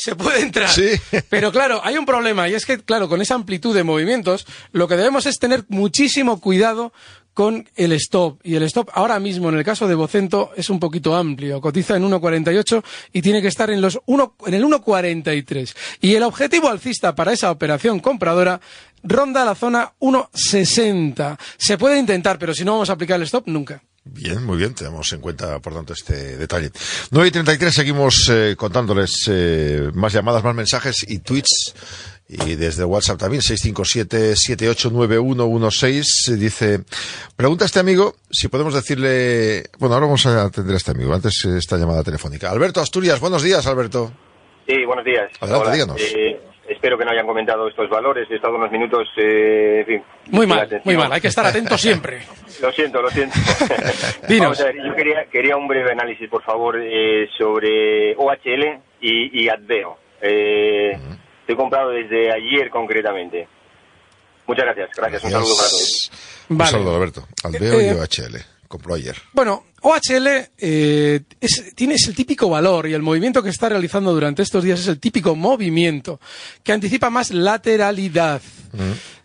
se 0.00 0.16
puede 0.16 0.40
entrar. 0.40 0.70
Sí. 0.70 0.90
Pero 1.28 1.52
claro, 1.52 1.80
hay 1.84 1.98
un 1.98 2.06
problema 2.06 2.48
y 2.48 2.54
es 2.54 2.64
que, 2.64 2.78
claro, 2.78 3.08
con 3.08 3.20
esa 3.20 3.34
amplitud 3.34 3.74
de 3.74 3.84
movimientos, 3.84 4.46
lo 4.72 4.88
que 4.88 4.96
debemos 4.96 5.26
es 5.26 5.38
tener 5.38 5.64
muchísimo 5.68 6.40
cuidado 6.40 6.92
con 7.34 7.68
el 7.76 7.92
stop. 7.92 8.40
Y 8.42 8.54
el 8.54 8.62
stop 8.64 8.90
ahora 8.94 9.20
mismo, 9.20 9.48
en 9.50 9.56
el 9.56 9.64
caso 9.64 9.86
de 9.86 9.94
Vocento, 9.94 10.52
es 10.56 10.70
un 10.70 10.80
poquito 10.80 11.14
amplio. 11.14 11.60
Cotiza 11.60 11.96
en 11.96 12.04
1,48 12.04 12.82
y 13.12 13.22
tiene 13.22 13.42
que 13.42 13.48
estar 13.48 13.70
en, 13.70 13.80
los 13.80 14.00
1, 14.06 14.36
en 14.46 14.54
el 14.54 14.64
1,43. 14.64 15.74
Y 16.00 16.14
el 16.14 16.22
objetivo 16.22 16.68
alcista 16.68 17.14
para 17.14 17.32
esa 17.32 17.50
operación 17.50 18.00
compradora 18.00 18.60
ronda 19.02 19.44
la 19.44 19.54
zona 19.54 19.92
1,60. 20.00 21.38
Se 21.58 21.78
puede 21.78 21.98
intentar, 21.98 22.38
pero 22.38 22.54
si 22.54 22.64
no 22.64 22.72
vamos 22.72 22.90
a 22.90 22.94
aplicar 22.94 23.16
el 23.16 23.24
stop, 23.24 23.46
nunca. 23.46 23.82
Bien, 24.04 24.42
muy 24.44 24.56
bien, 24.56 24.74
tenemos 24.74 25.12
en 25.12 25.20
cuenta, 25.20 25.58
por 25.60 25.74
tanto, 25.74 25.92
este 25.92 26.36
detalle. 26.38 26.70
9 27.10 27.28
y 27.28 27.30
33, 27.32 27.74
seguimos 27.74 28.28
eh, 28.30 28.54
contándoles 28.56 29.24
eh, 29.28 29.90
más 29.94 30.12
llamadas, 30.12 30.42
más 30.42 30.54
mensajes 30.54 31.04
y 31.06 31.18
tweets 31.18 31.74
Y 32.28 32.54
desde 32.54 32.84
WhatsApp 32.84 33.18
también, 33.18 33.42
657-789116, 33.42 36.36
dice, 36.36 36.80
pregunta 37.36 37.64
a 37.64 37.66
este 37.66 37.80
amigo 37.80 38.14
si 38.30 38.48
podemos 38.48 38.72
decirle, 38.72 39.64
bueno, 39.78 39.94
ahora 39.94 40.06
vamos 40.06 40.24
a 40.26 40.44
atender 40.44 40.74
a 40.74 40.78
este 40.78 40.92
amigo, 40.92 41.12
antes 41.12 41.44
esta 41.44 41.76
llamada 41.76 42.02
telefónica. 42.02 42.50
Alberto 42.50 42.80
Asturias, 42.80 43.20
buenos 43.20 43.42
días, 43.42 43.66
Alberto. 43.66 44.12
Sí, 44.66 44.76
buenos 44.86 45.04
días. 45.04 45.30
Adelante, 45.40 45.66
Hola. 45.66 45.74
díganos. 45.74 46.00
Eh, 46.00 46.40
espero 46.70 46.96
que 46.96 47.04
no 47.04 47.10
hayan 47.10 47.26
comentado 47.26 47.68
estos 47.68 47.88
valores. 47.90 48.30
He 48.30 48.36
estado 48.36 48.56
unos 48.56 48.70
minutos, 48.70 49.08
eh, 49.16 49.80
en 49.80 49.86
fin. 49.86 50.02
Muy 50.30 50.46
mal, 50.46 50.80
muy 50.84 50.96
mal. 50.96 51.12
Hay 51.12 51.20
que 51.20 51.28
estar 51.28 51.44
atento 51.44 51.76
siempre. 51.76 52.22
Lo 52.62 52.70
siento, 52.72 53.00
lo 53.00 53.08
siento. 53.10 53.34
Dinos. 54.28 54.58
Vamos 54.58 54.60
a 54.60 54.64
ver, 54.66 54.76
yo 54.84 54.94
quería, 54.94 55.24
quería 55.32 55.56
un 55.56 55.66
breve 55.66 55.92
análisis, 55.92 56.28
por 56.28 56.42
favor, 56.42 56.78
eh, 56.78 57.26
sobre 57.38 58.14
OHL 58.16 58.80
y, 59.00 59.44
y 59.44 59.48
Adveo. 59.48 59.96
Eh, 60.20 60.92
Estoy 61.40 61.56
comprado 61.56 61.90
desde 61.90 62.30
ayer 62.32 62.68
concretamente. 62.70 63.48
Muchas 64.46 64.64
gracias, 64.66 64.90
gracias. 64.96 65.24
Un 65.24 65.30
saludo 65.30 65.56
para 65.56 65.68
todos. 65.70 66.12
Un 66.50 66.66
saludo, 66.66 66.96
Alberto. 66.96 67.26
Alveo 67.44 67.80
Eh, 67.80 67.86
y 67.86 67.98
OHL. 67.98 68.36
Compró 68.68 68.94
ayer. 68.94 69.16
Bueno, 69.32 69.64
OHL 69.82 70.48
eh, 70.58 71.20
es, 71.40 71.74
tiene 71.74 71.94
ese 71.94 72.12
típico 72.12 72.48
valor 72.48 72.88
y 72.88 72.92
el 72.92 73.02
movimiento 73.02 73.42
que 73.42 73.50
está 73.50 73.68
realizando 73.68 74.12
durante 74.12 74.42
estos 74.42 74.62
días 74.62 74.80
es 74.80 74.88
el 74.88 74.98
típico 74.98 75.34
movimiento 75.34 76.20
que 76.62 76.72
anticipa 76.72 77.10
más 77.10 77.30
lateralidad. 77.30 78.42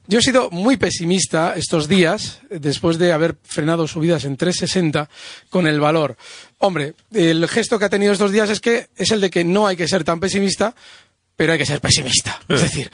Yo 0.08 0.20
he 0.20 0.22
sido 0.22 0.52
muy 0.52 0.78
pesimista 0.78 1.56
estos 1.56 1.88
días, 1.88 2.40
eh, 2.50 2.60
después 2.60 2.98
de 3.00 3.12
haber 3.12 3.36
frenado 3.44 3.88
subidas 3.88 4.24
en 4.26 4.38
360 4.38 5.10
con 5.50 5.68
el 5.68 5.80
valor. 5.80 6.16
Hombre, 6.60 6.94
el 7.14 7.48
gesto 7.48 7.80
que 7.80 7.86
ha 7.86 7.90
tenido 7.90 8.14
estos 8.14 8.32
días 8.32 8.50
es 8.50 8.60
que 8.60 8.88
es 8.96 9.12
el 9.12 9.20
de 9.20 9.30
que 9.30 9.44
no 9.44 9.68
hay 9.68 9.76
que 9.76 9.88
ser 9.88 10.04
tan 10.04 10.20
pesimista, 10.20 10.76
pero 11.36 11.54
hay 11.54 11.60
que 11.60 11.66
ser 11.66 11.82
pesimista. 11.82 12.40
Es 12.48 12.62
decir, 12.62 12.92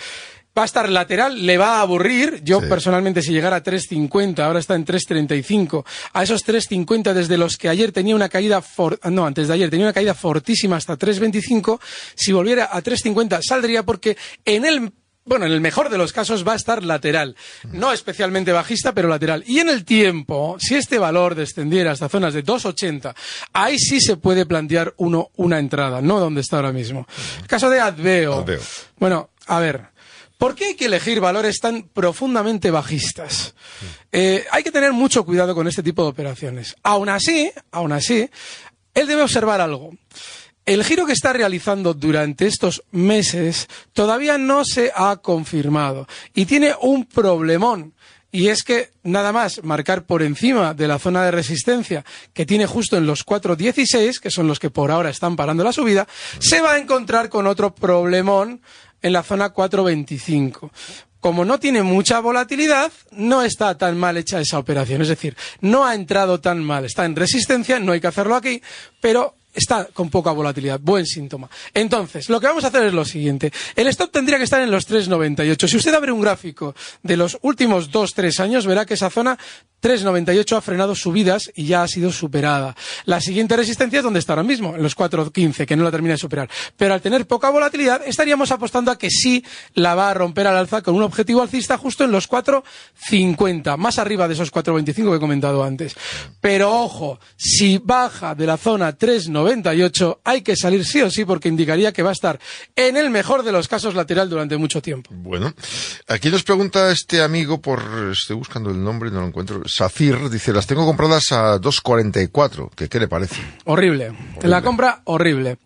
va 0.57 0.63
a 0.63 0.65
estar 0.65 0.89
lateral, 0.89 1.45
le 1.45 1.57
va 1.57 1.77
a 1.77 1.81
aburrir. 1.81 2.41
Yo 2.43 2.59
Sí. 2.59 2.67
personalmente, 2.67 3.21
si 3.21 3.31
llegara 3.31 3.57
a 3.57 3.63
3.50, 3.63 4.39
ahora 4.43 4.59
está 4.59 4.75
en 4.75 4.85
3.35, 4.85 5.85
a 6.13 6.23
esos 6.23 6.43
3.50 6.45 7.13
desde 7.13 7.37
los 7.37 7.57
que 7.57 7.69
ayer 7.69 7.91
tenía 7.91 8.15
una 8.15 8.27
caída, 8.29 8.61
for- 8.61 8.99
no, 9.09 9.25
antes 9.25 9.47
de 9.47 9.53
ayer 9.53 9.69
tenía 9.69 9.85
una 9.85 9.93
caída 9.93 10.13
fortísima 10.13 10.75
hasta 10.75 10.97
3.25, 10.97 11.79
si 12.15 12.31
volviera 12.33 12.69
a 12.71 12.81
3.50 12.81 13.41
saldría 13.41 13.83
porque 13.83 14.17
en 14.45 14.65
el 14.65 14.91
bueno, 15.23 15.45
en 15.45 15.51
el 15.51 15.61
mejor 15.61 15.89
de 15.89 15.99
los 15.99 16.11
casos 16.13 16.45
va 16.45 16.53
a 16.53 16.55
estar 16.55 16.83
lateral. 16.83 17.35
No 17.71 17.91
especialmente 17.93 18.51
bajista, 18.51 18.91
pero 18.91 19.07
lateral. 19.07 19.43
Y 19.45 19.59
en 19.59 19.69
el 19.69 19.85
tiempo, 19.85 20.57
si 20.59 20.73
este 20.75 20.97
valor 20.97 21.35
descendiera 21.35 21.91
hasta 21.91 22.09
zonas 22.09 22.33
de 22.33 22.43
2,80, 22.43 23.13
ahí 23.53 23.77
sí 23.77 24.01
se 24.01 24.17
puede 24.17 24.47
plantear 24.47 24.95
uno 24.97 25.29
una 25.35 25.59
entrada, 25.59 26.01
no 26.01 26.19
donde 26.19 26.41
está 26.41 26.55
ahora 26.55 26.71
mismo. 26.73 27.07
El 27.39 27.47
caso 27.47 27.69
de 27.69 27.79
Adveo. 27.79 28.39
Adveo. 28.39 28.61
Bueno, 28.97 29.29
a 29.45 29.59
ver. 29.59 29.90
¿Por 30.41 30.55
qué 30.55 30.65
hay 30.65 30.73
que 30.73 30.85
elegir 30.85 31.19
valores 31.19 31.59
tan 31.59 31.83
profundamente 31.83 32.71
bajistas? 32.71 33.53
Eh, 34.11 34.43
hay 34.49 34.63
que 34.63 34.71
tener 34.71 34.91
mucho 34.91 35.23
cuidado 35.23 35.53
con 35.53 35.67
este 35.67 35.83
tipo 35.83 36.01
de 36.01 36.09
operaciones. 36.09 36.75
Aún 36.81 37.09
así, 37.09 37.51
aún 37.69 37.91
así, 37.91 38.27
él 38.95 39.05
debe 39.05 39.21
observar 39.21 39.61
algo. 39.61 39.91
El 40.65 40.83
giro 40.83 41.05
que 41.05 41.13
está 41.13 41.31
realizando 41.31 41.93
durante 41.93 42.47
estos 42.47 42.81
meses 42.89 43.67
todavía 43.93 44.39
no 44.39 44.65
se 44.65 44.91
ha 44.95 45.17
confirmado 45.17 46.07
y 46.33 46.47
tiene 46.47 46.73
un 46.81 47.05
problemón. 47.05 47.93
Y 48.31 48.47
es 48.47 48.63
que 48.63 48.93
nada 49.03 49.31
más 49.31 49.63
marcar 49.63 50.05
por 50.05 50.23
encima 50.23 50.73
de 50.73 50.87
la 50.87 50.97
zona 50.97 51.23
de 51.23 51.31
resistencia 51.31 52.03
que 52.33 52.47
tiene 52.47 52.65
justo 52.65 52.97
en 52.97 53.05
los 53.05 53.27
4.16, 53.27 54.19
que 54.19 54.31
son 54.31 54.47
los 54.47 54.57
que 54.57 54.71
por 54.71 54.89
ahora 54.89 55.11
están 55.11 55.35
parando 55.35 55.63
la 55.63 55.73
subida, 55.73 56.07
se 56.39 56.61
va 56.61 56.73
a 56.73 56.77
encontrar 56.79 57.29
con 57.29 57.45
otro 57.45 57.75
problemón 57.75 58.61
en 59.01 59.13
la 59.13 59.23
zona 59.23 59.53
4.25. 59.53 60.71
Como 61.19 61.45
no 61.45 61.59
tiene 61.59 61.83
mucha 61.83 62.19
volatilidad, 62.19 62.91
no 63.11 63.43
está 63.43 63.77
tan 63.77 63.97
mal 63.97 64.17
hecha 64.17 64.41
esa 64.41 64.57
operación. 64.57 65.03
Es 65.03 65.07
decir, 65.07 65.37
no 65.61 65.85
ha 65.85 65.93
entrado 65.93 66.39
tan 66.39 66.63
mal. 66.63 66.85
Está 66.85 67.05
en 67.05 67.15
resistencia, 67.15 67.79
no 67.79 67.91
hay 67.91 68.01
que 68.01 68.07
hacerlo 68.07 68.35
aquí, 68.35 68.61
pero 68.99 69.35
está 69.53 69.85
con 69.93 70.09
poca 70.09 70.31
volatilidad. 70.31 70.79
Buen 70.79 71.05
síntoma. 71.05 71.49
Entonces, 71.73 72.29
lo 72.29 72.39
que 72.39 72.47
vamos 72.47 72.63
a 72.63 72.67
hacer 72.67 72.85
es 72.85 72.93
lo 72.93 73.05
siguiente. 73.05 73.51
El 73.75 73.87
stop 73.87 74.11
tendría 74.11 74.37
que 74.37 74.43
estar 74.43 74.61
en 74.61 74.71
los 74.71 74.89
3,98. 74.89 75.67
Si 75.67 75.77
usted 75.77 75.93
abre 75.93 76.11
un 76.11 76.21
gráfico 76.21 76.75
de 77.03 77.17
los 77.17 77.37
últimos 77.41 77.91
2-3 77.91 78.39
años, 78.39 78.65
verá 78.65 78.85
que 78.85 78.93
esa 78.95 79.09
zona 79.09 79.37
3,98 79.81 80.57
ha 80.57 80.61
frenado 80.61 80.95
subidas 80.95 81.51
y 81.55 81.65
ya 81.65 81.83
ha 81.83 81.87
sido 81.87 82.11
superada. 82.11 82.75
La 83.05 83.19
siguiente 83.19 83.57
resistencia 83.57 83.99
es 83.99 84.03
donde 84.03 84.19
está 84.19 84.33
ahora 84.33 84.43
mismo, 84.43 84.75
en 84.75 84.83
los 84.83 84.95
4,15, 84.95 85.65
que 85.65 85.75
no 85.75 85.83
la 85.83 85.91
termina 85.91 86.13
de 86.13 86.19
superar. 86.19 86.49
Pero 86.77 86.93
al 86.93 87.01
tener 87.01 87.25
poca 87.25 87.49
volatilidad, 87.49 88.01
estaríamos 88.05 88.51
apostando 88.51 88.91
a 88.91 88.97
que 88.97 89.09
sí 89.09 89.43
la 89.73 89.95
va 89.95 90.11
a 90.11 90.13
romper 90.13 90.47
al 90.47 90.57
alza 90.57 90.81
con 90.81 90.95
un 90.95 91.03
objetivo 91.03 91.41
alcista 91.41 91.77
justo 91.77 92.03
en 92.03 92.11
los 92.11 92.29
4,50, 92.29 93.77
más 93.77 93.97
arriba 93.97 94.27
de 94.27 94.35
esos 94.35 94.51
4,25 94.51 95.09
que 95.09 95.15
he 95.15 95.19
comentado 95.19 95.63
antes. 95.63 95.95
Pero 96.39 96.71
ojo, 96.71 97.19
si 97.35 97.79
baja 97.79 98.35
de 98.35 98.45
la 98.45 98.57
zona 98.57 98.93
3,98, 99.45 100.19
hay 100.23 100.41
que 100.41 100.55
salir 100.55 100.85
sí 100.85 101.01
o 101.01 101.09
sí 101.09 101.25
porque 101.25 101.49
indicaría 101.49 101.91
que 101.91 102.03
va 102.03 102.09
a 102.09 102.13
estar 102.13 102.39
en 102.75 102.97
el 102.97 103.09
mejor 103.09 103.43
de 103.43 103.51
los 103.51 103.67
casos 103.67 103.95
lateral 103.95 104.29
durante 104.29 104.57
mucho 104.57 104.81
tiempo. 104.81 105.11
Bueno, 105.13 105.53
aquí 106.07 106.29
nos 106.29 106.43
pregunta 106.43 106.91
este 106.91 107.21
amigo 107.21 107.61
por, 107.61 107.81
estoy 108.11 108.35
buscando 108.35 108.69
el 108.69 108.83
nombre 108.83 109.09
y 109.09 109.13
no 109.13 109.21
lo 109.21 109.27
encuentro, 109.27 109.61
Safir, 109.65 110.29
dice, 110.29 110.53
las 110.53 110.67
tengo 110.67 110.85
compradas 110.85 111.31
a 111.31 111.59
2.44, 111.59 112.71
que 112.75 112.89
qué 112.89 112.99
le 112.99 113.07
parece? 113.07 113.41
Horrible. 113.65 114.13
La 114.41 114.61
compra 114.61 115.01
horrible. 115.05 115.57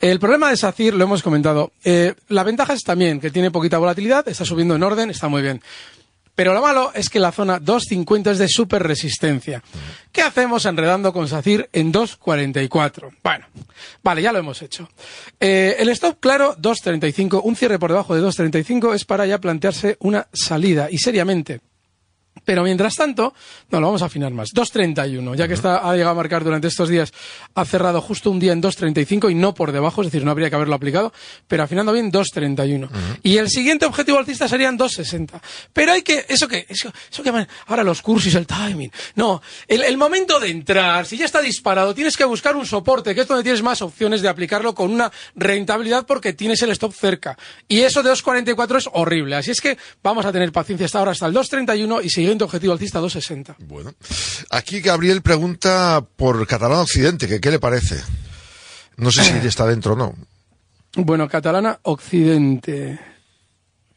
El 0.00 0.18
problema 0.18 0.50
de 0.50 0.56
SACIR, 0.56 0.94
lo 0.94 1.04
hemos 1.04 1.22
comentado, 1.22 1.72
eh, 1.84 2.14
la 2.28 2.44
ventaja 2.44 2.72
es 2.72 2.82
también 2.82 3.20
que 3.20 3.30
tiene 3.30 3.50
poquita 3.50 3.78
volatilidad, 3.78 4.28
está 4.28 4.44
subiendo 4.44 4.74
en 4.74 4.82
orden, 4.82 5.10
está 5.10 5.28
muy 5.28 5.42
bien. 5.42 5.62
Pero 6.34 6.54
lo 6.54 6.62
malo 6.62 6.92
es 6.94 7.10
que 7.10 7.20
la 7.20 7.32
zona 7.32 7.60
2.50 7.60 8.30
es 8.30 8.38
de 8.38 8.48
super 8.48 8.82
resistencia. 8.82 9.62
¿Qué 10.10 10.22
hacemos 10.22 10.64
enredando 10.64 11.12
con 11.12 11.28
SACIR 11.28 11.68
en 11.72 11.92
2.44? 11.92 13.16
Bueno, 13.22 13.46
vale, 14.02 14.22
ya 14.22 14.32
lo 14.32 14.38
hemos 14.38 14.62
hecho. 14.62 14.88
Eh, 15.38 15.76
el 15.78 15.90
stop 15.90 16.20
claro, 16.20 16.56
2.35, 16.56 17.40
un 17.44 17.56
cierre 17.56 17.78
por 17.78 17.90
debajo 17.90 18.14
de 18.14 18.22
2.35 18.22 18.94
es 18.94 19.04
para 19.04 19.26
ya 19.26 19.38
plantearse 19.38 19.96
una 20.00 20.26
salida 20.32 20.88
y 20.90 20.98
seriamente. 20.98 21.60
Pero 22.44 22.64
mientras 22.64 22.96
tanto, 22.96 23.34
no, 23.70 23.80
lo 23.80 23.86
vamos 23.86 24.02
a 24.02 24.06
afinar 24.06 24.32
más. 24.32 24.50
2.31, 24.52 25.36
ya 25.36 25.46
que 25.46 25.54
está, 25.54 25.88
ha 25.88 25.92
llegado 25.92 26.10
a 26.10 26.14
marcar 26.14 26.42
durante 26.42 26.66
estos 26.66 26.88
días, 26.88 27.12
ha 27.54 27.64
cerrado 27.64 28.00
justo 28.00 28.30
un 28.30 28.40
día 28.40 28.52
en 28.52 28.60
2.35 28.60 29.30
y 29.30 29.34
no 29.34 29.54
por 29.54 29.70
debajo, 29.70 30.02
es 30.02 30.08
decir, 30.08 30.24
no 30.24 30.30
habría 30.30 30.50
que 30.50 30.56
haberlo 30.56 30.74
aplicado, 30.74 31.12
pero 31.46 31.62
afinando 31.62 31.92
bien 31.92 32.10
2.31. 32.10 32.88
Y 33.22 33.36
el 33.36 33.48
siguiente 33.48 33.86
objetivo 33.86 34.18
alcista 34.18 34.48
serían 34.48 34.76
2.60. 34.76 35.40
Pero 35.72 35.92
hay 35.92 36.02
que, 36.02 36.26
eso 36.28 36.48
que, 36.48 36.66
eso, 36.68 36.92
eso 37.10 37.22
que 37.22 37.46
ahora 37.66 37.84
los 37.84 38.02
cursos, 38.02 38.34
el 38.34 38.46
timing. 38.46 38.90
No, 39.14 39.40
el, 39.68 39.82
el 39.84 39.96
momento 39.96 40.40
de 40.40 40.50
entrar, 40.50 41.06
si 41.06 41.16
ya 41.16 41.26
está 41.26 41.40
disparado, 41.40 41.94
tienes 41.94 42.16
que 42.16 42.24
buscar 42.24 42.56
un 42.56 42.66
soporte, 42.66 43.14
que 43.14 43.20
es 43.20 43.28
donde 43.28 43.44
tienes 43.44 43.62
más 43.62 43.82
opciones 43.82 44.20
de 44.20 44.28
aplicarlo 44.28 44.74
con 44.74 44.90
una 44.90 45.12
rentabilidad 45.36 46.06
porque 46.06 46.32
tienes 46.32 46.60
el 46.62 46.70
stop 46.70 46.92
cerca. 46.92 47.38
Y 47.68 47.80
eso 47.80 48.02
de 48.02 48.10
2.44 48.10 48.78
es 48.78 48.88
horrible. 48.92 49.36
Así 49.36 49.52
es 49.52 49.60
que 49.60 49.78
vamos 50.02 50.26
a 50.26 50.32
tener 50.32 50.50
paciencia 50.50 50.86
hasta 50.86 50.98
ahora, 50.98 51.12
hasta 51.12 51.26
el 51.26 51.34
2.31 51.34 52.04
y 52.04 52.10
siguiente 52.22 52.44
objetivo 52.44 52.72
alcista 52.72 53.00
2.60. 53.00 53.56
Bueno, 53.58 53.94
aquí 54.50 54.80
Gabriel 54.80 55.22
pregunta 55.22 56.04
por 56.16 56.46
Catalán 56.46 56.78
Occidente, 56.78 57.28
que 57.28 57.40
qué 57.40 57.50
le 57.50 57.58
parece. 57.58 58.00
No 58.96 59.10
sé 59.10 59.24
si 59.24 59.32
está 59.46 59.66
dentro 59.66 59.94
o 59.94 59.96
no. 59.96 60.14
Bueno, 60.94 61.28
Catalana 61.28 61.78
Occidente. 61.82 62.98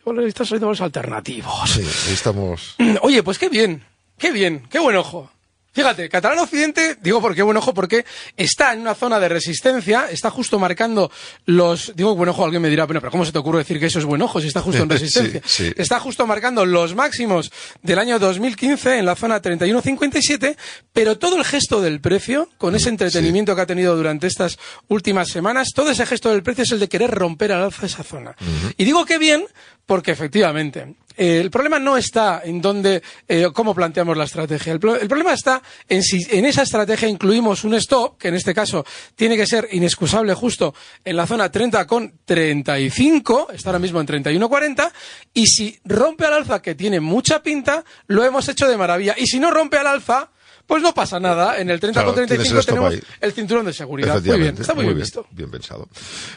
Bueno, 0.04 0.22
Están 0.22 0.46
saliendo 0.46 0.70
los 0.70 0.82
alternativos. 0.82 1.70
Sí, 1.70 1.82
ahí 1.82 2.14
estamos. 2.14 2.76
Oye, 3.02 3.24
pues 3.24 3.38
qué 3.40 3.50
bien, 3.50 3.84
qué 4.18 4.32
bien, 4.32 4.68
qué 4.70 4.80
buen 4.80 4.96
ojo. 4.96 5.32
Fíjate, 5.76 6.08
Catalán 6.08 6.40
Occidente, 6.40 6.96
digo 7.02 7.20
por 7.20 7.36
qué 7.36 7.42
buen 7.44 7.58
ojo, 7.58 7.74
porque 7.74 8.06
está 8.38 8.72
en 8.72 8.80
una 8.80 8.96
zona 8.96 9.20
de 9.20 9.28
resistencia, 9.28 10.08
está 10.10 10.30
justo 10.30 10.58
marcando 10.58 11.12
los. 11.46 11.94
Digo 11.98 12.16
buen 12.16 12.30
ojo, 12.30 12.46
alguien 12.46 12.62
me 12.62 12.70
dirá, 12.70 12.86
bueno, 12.86 13.02
pero 13.02 13.12
¿cómo 13.12 13.26
se 13.26 13.34
te 13.34 13.40
ocurre 13.40 13.58
decir 13.58 13.78
que 13.78 13.88
eso 13.88 14.00
es 14.00 14.06
buen 14.06 14.22
ojo 14.22 14.40
si 14.40 14.48
está 14.48 14.62
justo 14.62 14.82
en 14.82 14.90
resistencia? 14.90 15.42
Sí, 15.44 15.66
sí. 15.66 15.74
Está 15.76 16.00
justo 16.00 16.26
marcando 16.26 16.66
los 16.66 16.96
máximos 16.96 17.52
del 17.84 18.00
año 18.00 18.20
2015 18.20 19.00
en 19.00 19.06
la 19.06 19.18
zona 19.18 19.42
31.57, 19.42 20.56
pero 20.94 21.18
todo 21.18 21.36
el 21.36 21.44
gesto 21.44 21.82
del 21.82 22.00
precio, 22.00 22.50
con 22.58 22.74
ese 22.74 22.88
entretenimiento 22.88 23.54
que 23.54 23.62
ha 23.62 23.66
tenido 23.66 23.98
durante 23.98 24.28
estas 24.28 24.58
últimas 24.88 25.28
semanas, 25.28 25.72
todo 25.76 25.92
ese 25.92 26.06
gesto 26.06 26.30
del 26.30 26.42
precio 26.42 26.64
es 26.64 26.72
el 26.72 26.80
de 26.80 26.88
querer 26.88 27.12
romper 27.12 27.52
al 27.52 27.64
alza 27.64 27.86
esa 27.86 28.04
zona. 28.04 28.34
Y 28.78 28.86
digo 28.86 29.06
que 29.06 29.18
bien, 29.18 29.46
porque 29.86 30.12
efectivamente. 30.12 30.96
Eh, 31.18 31.40
el 31.42 31.50
problema 31.52 31.80
no 31.80 31.98
está 31.98 32.42
en 32.44 32.62
dónde, 32.62 33.02
eh, 33.28 33.48
cómo 33.54 33.74
planteamos 33.76 34.16
la 34.18 34.26
estrategia. 34.26 34.74
El, 34.74 34.80
pro- 34.80 34.96
el 35.00 35.08
problema 35.08 35.34
está 35.34 35.62
en 35.90 36.04
si 36.04 36.26
en 36.30 36.46
esa 36.46 36.64
estrategia 36.64 37.08
incluimos 37.08 37.64
un 37.64 37.74
stop, 37.76 38.18
que 38.18 38.28
en 38.30 38.36
este 38.36 38.54
caso 38.54 38.86
tiene 39.16 39.36
que 39.38 39.46
ser 39.48 39.68
inexcusable 39.72 40.34
justo 40.34 40.74
en 41.04 41.16
la 41.18 41.28
zona 41.28 41.52
30 41.52 41.86
con 41.88 42.14
35, 42.26 43.50
está 43.54 43.70
ahora 43.70 43.80
mismo 43.80 44.00
en 44.02 44.08
31.40, 44.08 44.92
y 45.34 45.48
si 45.48 45.80
rompe 45.86 46.26
al 46.26 46.34
alza, 46.34 46.62
que 46.62 46.76
tiene 46.76 47.00
mucha 47.00 47.42
pinta, 47.42 47.84
lo 48.08 48.24
hemos 48.24 48.48
hecho 48.50 48.68
de 48.68 48.78
maravilla. 48.78 49.16
Y 49.18 49.28
si 49.28 49.40
no 49.40 49.52
rompe 49.52 49.78
al 49.78 49.88
alza, 49.88 50.30
Pues 50.68 50.82
no 50.82 50.94
pasa 50.94 51.20
nada. 51.20 51.60
En 51.60 51.70
el 51.70 51.80
30 51.80 52.02
Claro, 52.02 52.14
con 52.16 52.26
tienes 52.28 52.48
35 52.50 52.60
el 52.60 52.66
tenemos 52.66 52.94
ahí. 52.94 53.02
el 53.22 53.34
cinturón 53.34 53.66
de 53.66 53.74
seguridad. 53.74 54.22
Muy 54.22 54.40
bien, 54.40 54.56
está 54.60 54.74
muy, 54.74 54.84
bien 54.86 54.96
bien, 54.96 55.04
visto. 55.04 55.28
bien 55.32 55.52
pensado. 55.52 55.88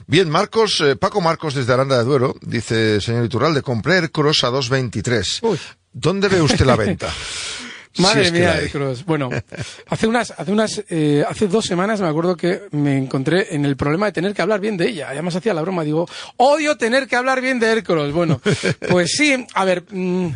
Bien, 0.07 0.29
Marcos, 0.29 0.81
eh, 0.83 0.97
Paco 0.97 1.21
Marcos 1.21 1.55
desde 1.55 1.73
Aranda 1.73 1.97
de 1.99 2.05
Duero, 2.05 2.37
dice, 2.43 3.01
señor 3.01 3.25
Iturralde, 3.25 3.63
compré 3.63 3.95
Aircross 3.95 4.45
a 4.45 4.51
2.23. 4.51 5.39
Uy. 5.43 5.59
¿Dónde 5.93 6.29
ve 6.29 6.41
usted 6.43 6.65
la 6.67 6.77
venta? 6.77 7.09
Madre 7.99 8.31
mía, 8.31 8.55
de 8.55 8.71
Cross. 8.71 9.05
Bueno, 9.05 9.29
hace 9.89 10.07
unas, 10.07 10.31
hace 10.37 10.53
unas, 10.53 10.85
eh, 10.89 11.25
hace 11.29 11.49
dos 11.49 11.65
semanas 11.65 12.01
me 12.01 12.07
acuerdo 12.07 12.37
que 12.37 12.63
me 12.71 12.97
encontré 12.97 13.53
en 13.57 13.65
el 13.65 13.77
problema 13.77 14.07
de 14.07 14.13
tener 14.13 14.35
que 14.35 14.43
hablar 14.43 14.61
bien 14.61 14.77
de 14.77 14.89
ella. 14.89 15.09
Además 15.09 15.35
hacía 15.35 15.53
la 15.53 15.63
broma, 15.63 15.83
digo, 15.83 16.09
odio 16.37 16.77
tener 16.77 17.09
que 17.09 17.17
hablar 17.17 17.41
bien 17.41 17.59
de 17.59 17.67
Aircross. 17.67 18.13
Bueno, 18.13 18.41
pues 18.91 19.11
sí, 19.17 19.45
a 19.53 19.65
ver, 19.65 19.83
mm, 19.91 20.29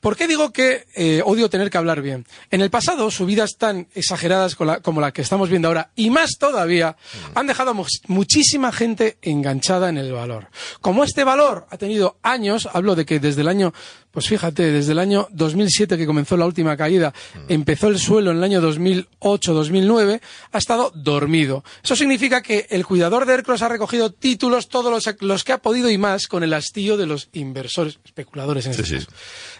¿por 0.00 0.16
qué 0.16 0.26
digo 0.26 0.52
que 0.52 0.86
eh, 0.94 1.22
odio 1.24 1.48
tener 1.50 1.70
que 1.70 1.78
hablar 1.78 2.02
bien? 2.02 2.26
En 2.50 2.60
el 2.60 2.70
pasado, 2.70 3.10
subidas 3.10 3.56
tan 3.56 3.86
exageradas 3.94 4.54
con 4.56 4.66
la- 4.66 4.80
como 4.80 5.00
la 5.00 5.12
que 5.12 5.22
estamos 5.22 5.48
viendo 5.48 5.68
ahora, 5.68 5.90
y 5.96 6.10
más 6.10 6.32
todavía, 6.38 6.96
han 7.34 7.46
dejado 7.46 7.74
mu- 7.74 7.86
muchísima 8.08 8.72
gente 8.72 9.18
enganchada 9.22 9.88
en 9.88 9.98
el 9.98 10.12
valor. 10.12 10.48
Como 10.80 11.04
este 11.04 11.24
valor 11.24 11.66
ha 11.70 11.76
tenido 11.78 12.16
años, 12.22 12.68
hablo 12.72 12.94
de 12.94 13.04
que 13.06 13.20
desde 13.20 13.42
el 13.42 13.48
año, 13.48 13.72
pues 14.10 14.26
fíjate, 14.26 14.72
desde 14.72 14.92
el 14.92 14.98
año 14.98 15.28
2007 15.30 15.96
que 15.96 16.06
comenzó 16.06 16.36
la 16.36 16.46
última 16.46 16.76
caída, 16.76 17.12
empezó 17.48 17.88
el 17.88 17.98
suelo 17.98 18.30
en 18.30 18.38
el 18.38 18.44
año 18.44 18.60
2008-2009, 18.62 20.20
ha 20.52 20.58
estado 20.58 20.90
dormido. 20.94 21.62
Eso 21.82 21.96
significa 21.96 22.42
que 22.42 22.66
el 22.70 22.84
cuidador 22.86 23.26
de 23.26 23.34
Aircross 23.34 23.62
ha 23.62 23.68
recogido 23.68 24.10
títulos, 24.12 24.68
todos 24.68 24.90
los, 24.92 25.14
los 25.20 25.44
que 25.44 25.52
ha 25.52 25.58
podido 25.58 25.90
y 25.90 25.98
más, 25.98 26.26
con 26.26 26.42
el 26.42 26.52
hastío 26.54 26.96
de 26.96 27.06
los 27.06 27.28
inversores, 27.32 27.98
especuladores 28.04 28.66
en 28.66 28.72
este 28.72 28.84
Sí. 28.84 28.98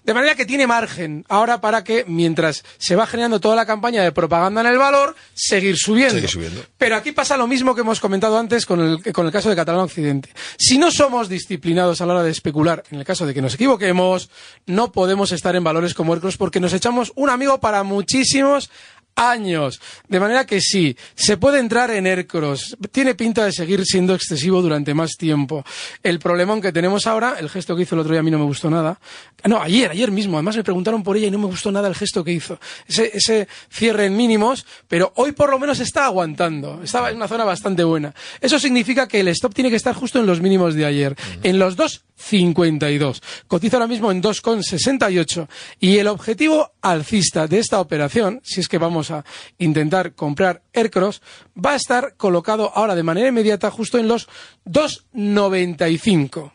De 0.05 0.15
manera 0.15 0.30
que 0.35 0.47
tiene 0.47 0.67
margen 0.67 1.25
ahora 1.29 1.61
para 1.61 1.85
que, 1.85 2.05
mientras 2.07 2.65
se 2.79 2.97
va 2.97 3.07
generando 3.07 3.41
toda 3.41 3.57
la 3.57 3.67
campaña 3.67 4.03
de 4.03 4.13
propaganda 4.13 4.61
en 4.61 4.69
el 4.69 4.79
valor, 4.79 5.17
seguir 5.35 5.77
subiendo. 5.77 6.15
Seguir 6.15 6.31
subiendo. 6.31 6.65
Pero 6.79 6.97
aquí 6.97 7.13
pasa 7.13 7.37
lo 7.37 7.47
mismo 7.47 7.75
que 7.75 7.83
hemos 7.83 8.01
comentado 8.01 8.39
antes 8.39 8.67
con 8.67 8.81
el, 8.81 9.13
con 9.13 9.27
el 9.27 9.33
caso 9.33 9.51
de 9.51 9.57
Catalán 9.57 9.83
Occidente. 9.83 10.31
Si 10.59 10.79
no 10.79 10.91
somos 10.91 11.29
disciplinados 11.29 12.01
a 12.01 12.07
la 12.07 12.15
hora 12.15 12.23
de 12.23 12.31
especular, 12.31 12.83
en 12.91 12.99
el 12.99 13.05
caso 13.05 13.27
de 13.27 13.35
que 13.35 13.43
nos 13.43 13.55
equivoquemos, 13.55 14.31
no 14.67 14.93
podemos 14.93 15.33
estar 15.33 15.55
en 15.57 15.65
valores 15.65 15.95
como 15.95 16.13
Aircross 16.13 16.37
porque 16.37 16.61
nos 16.61 16.73
echamos 16.73 17.13
un 17.17 17.31
amigo 17.31 17.61
para 17.61 17.83
muchísimos 17.83 18.71
años. 19.17 19.81
De 20.09 20.21
manera 20.21 20.47
que 20.47 20.61
sí, 20.61 20.97
se 21.15 21.37
puede 21.37 21.59
entrar 21.59 21.91
en 21.91 22.07
Aircross. 22.07 22.77
Tiene 22.91 23.15
pinta 23.15 23.45
de 23.45 23.53
seguir 23.53 23.85
siendo 23.85 24.15
excesivo 24.15 24.63
durante 24.63 24.95
más 24.95 25.13
tiempo. 25.17 25.65
El 26.03 26.19
problemón 26.19 26.61
que 26.61 26.73
tenemos 26.73 27.07
ahora, 27.07 27.37
el 27.39 27.49
gesto 27.51 27.77
que 27.77 27.83
hizo 27.83 27.95
el 27.95 28.01
otro 28.01 28.13
día 28.13 28.21
a 28.21 28.23
mí 28.23 28.31
no 28.31 28.39
me 28.39 28.45
gustó 28.45 28.71
nada. 28.71 28.99
No, 29.45 29.61
ayer, 29.61 29.91
ayer 29.91 30.11
mismo. 30.11 30.37
Además 30.37 30.57
me 30.57 30.65
preguntaron 30.65 31.03
por 31.03 31.17
ella 31.17 31.27
y 31.27 31.31
no 31.31 31.39
me 31.39 31.47
gustó 31.47 31.71
nada 31.71 31.89
el 31.89 31.95
gesto 31.95 32.25
que 32.25 32.33
hizo. 32.33 32.59
Ese, 32.87 33.11
ese 33.15 33.49
cierre 33.71 34.07
en 34.07 34.17
mínimos, 34.17 34.67
pero 34.89 35.13
hoy 35.17 35.33
por 35.33 35.51
lo 35.51 35.59
menos 35.59 35.81
está 35.81 36.07
aguantando. 36.07 36.81
Estaba 36.83 37.11
en 37.11 37.17
una 37.17 37.29
zona 37.29 37.45
bastante 37.45 37.85
buena. 37.85 38.15
Eso 38.41 38.59
significa 38.59 39.09
que 39.09 39.21
el 39.21 39.29
stop 39.29 39.55
tiene 39.55 39.71
que 39.71 39.77
estar 39.77 39.95
justo 39.95 40.19
en 40.19 40.27
los 40.27 40.41
mínimos 40.41 40.75
de 40.75 40.85
ayer. 40.85 41.17
En 41.43 41.59
los 41.59 41.77
2,52. 41.77 43.21
Cotiza 43.47 43.77
ahora 43.77 43.87
mismo 43.87 44.11
en 44.11 44.23
2,68. 44.23 45.49
Y 45.81 45.99
el 45.99 46.09
objetivo 46.09 46.73
alcista 46.83 47.47
de 47.47 47.59
esta 47.59 47.81
operación, 47.81 48.41
si 48.45 48.61
es 48.61 48.69
que 48.69 48.79
vamos 48.79 49.00
a 49.11 49.25
intentar 49.59 50.15
comprar 50.15 50.63
Aircross, 50.75 51.23
va 51.57 51.73
a 51.73 51.77
estar 51.77 52.17
colocado 52.17 52.71
ahora 52.75 52.95
de 52.95 53.03
manera 53.03 53.29
inmediata 53.29 53.71
justo 53.71 53.97
en 53.99 54.09
los 54.09 54.29
2,95. 54.67 56.53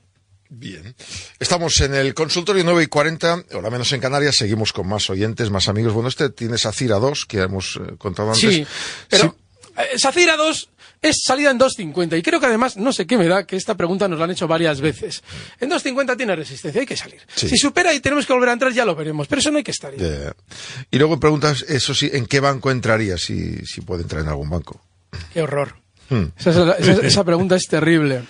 Bien. 0.50 0.96
Estamos 1.40 1.82
en 1.82 1.96
el 1.96 2.14
consultorio 2.14 2.64
9 2.64 2.84
y 2.84 2.88
40, 2.88 3.46
hora 3.56 3.70
menos 3.72 3.92
en 3.94 4.00
Canarias, 4.00 4.36
seguimos 4.38 4.72
con 4.74 4.88
más 4.88 5.10
oyentes, 5.10 5.50
más 5.50 5.68
amigos. 5.68 5.94
Bueno, 5.94 6.08
este 6.10 6.30
tiene 6.30 6.58
Sacira 6.58 6.98
2, 6.98 7.25
que 7.25 7.40
hemos 7.42 7.78
eh, 7.78 7.96
contado 7.98 8.32
antes. 8.32 8.54
Sí, 8.54 8.66
pero 9.10 9.24
Sí. 9.24 9.72
eh, 9.96 9.98
Sacira 10.00 10.38
2 10.38 10.70
es 11.10 11.24
salida 11.24 11.52
en 11.52 11.60
2.50 11.60 12.18
y 12.18 12.22
creo 12.22 12.40
que 12.40 12.46
además, 12.46 12.78
no 12.78 12.92
sé 12.94 13.06
qué 13.08 13.18
me 13.18 13.28
da, 13.28 13.46
que 13.46 13.56
esta 13.56 13.76
pregunta 13.76 14.08
nos 14.08 14.18
la 14.20 14.26
han 14.26 14.32
hecho 14.32 14.48
varias 14.48 14.82
veces. 14.82 15.24
En 15.60 15.70
2.50 15.70 16.18
tiene 16.18 16.36
resistencia, 16.36 16.82
hay 16.82 16.88
que 16.88 16.98
salir. 16.98 17.22
Sí. 17.36 17.48
Si 17.50 17.58
supera 17.58 17.94
y 17.94 18.00
tenemos 18.00 18.26
que 18.26 18.34
volver 18.34 18.50
a 18.50 18.54
entrar 18.54 18.72
ya 18.74 18.86
lo 18.86 18.96
veremos, 18.96 19.28
pero 19.28 19.40
eso 19.40 19.52
no 19.52 19.58
hay 19.58 19.64
que 19.64 19.72
estar. 19.72 19.92
ahí. 19.92 19.98
Eh, 20.00 20.32
y 20.92 20.98
luego 20.98 21.20
preguntas, 21.20 21.64
eso 21.68 21.94
sí, 21.94 22.10
¿en 22.14 22.26
qué 22.26 22.40
banco 22.40 22.72
entraría? 22.72 23.18
Si, 23.18 23.58
si 23.66 23.82
puede 23.82 24.04
entrar 24.04 24.22
en 24.22 24.30
algún 24.30 24.50
banco. 24.50 24.82
Qué 25.34 25.42
horror. 25.42 25.76
Hmm. 26.10 26.26
Esa, 26.38 26.50
es 26.52 26.56
la- 26.58 26.74
esa- 26.74 27.06
esa 27.08 27.24
pregunta 27.24 27.56
es 27.56 27.66
terrible. 27.68 28.24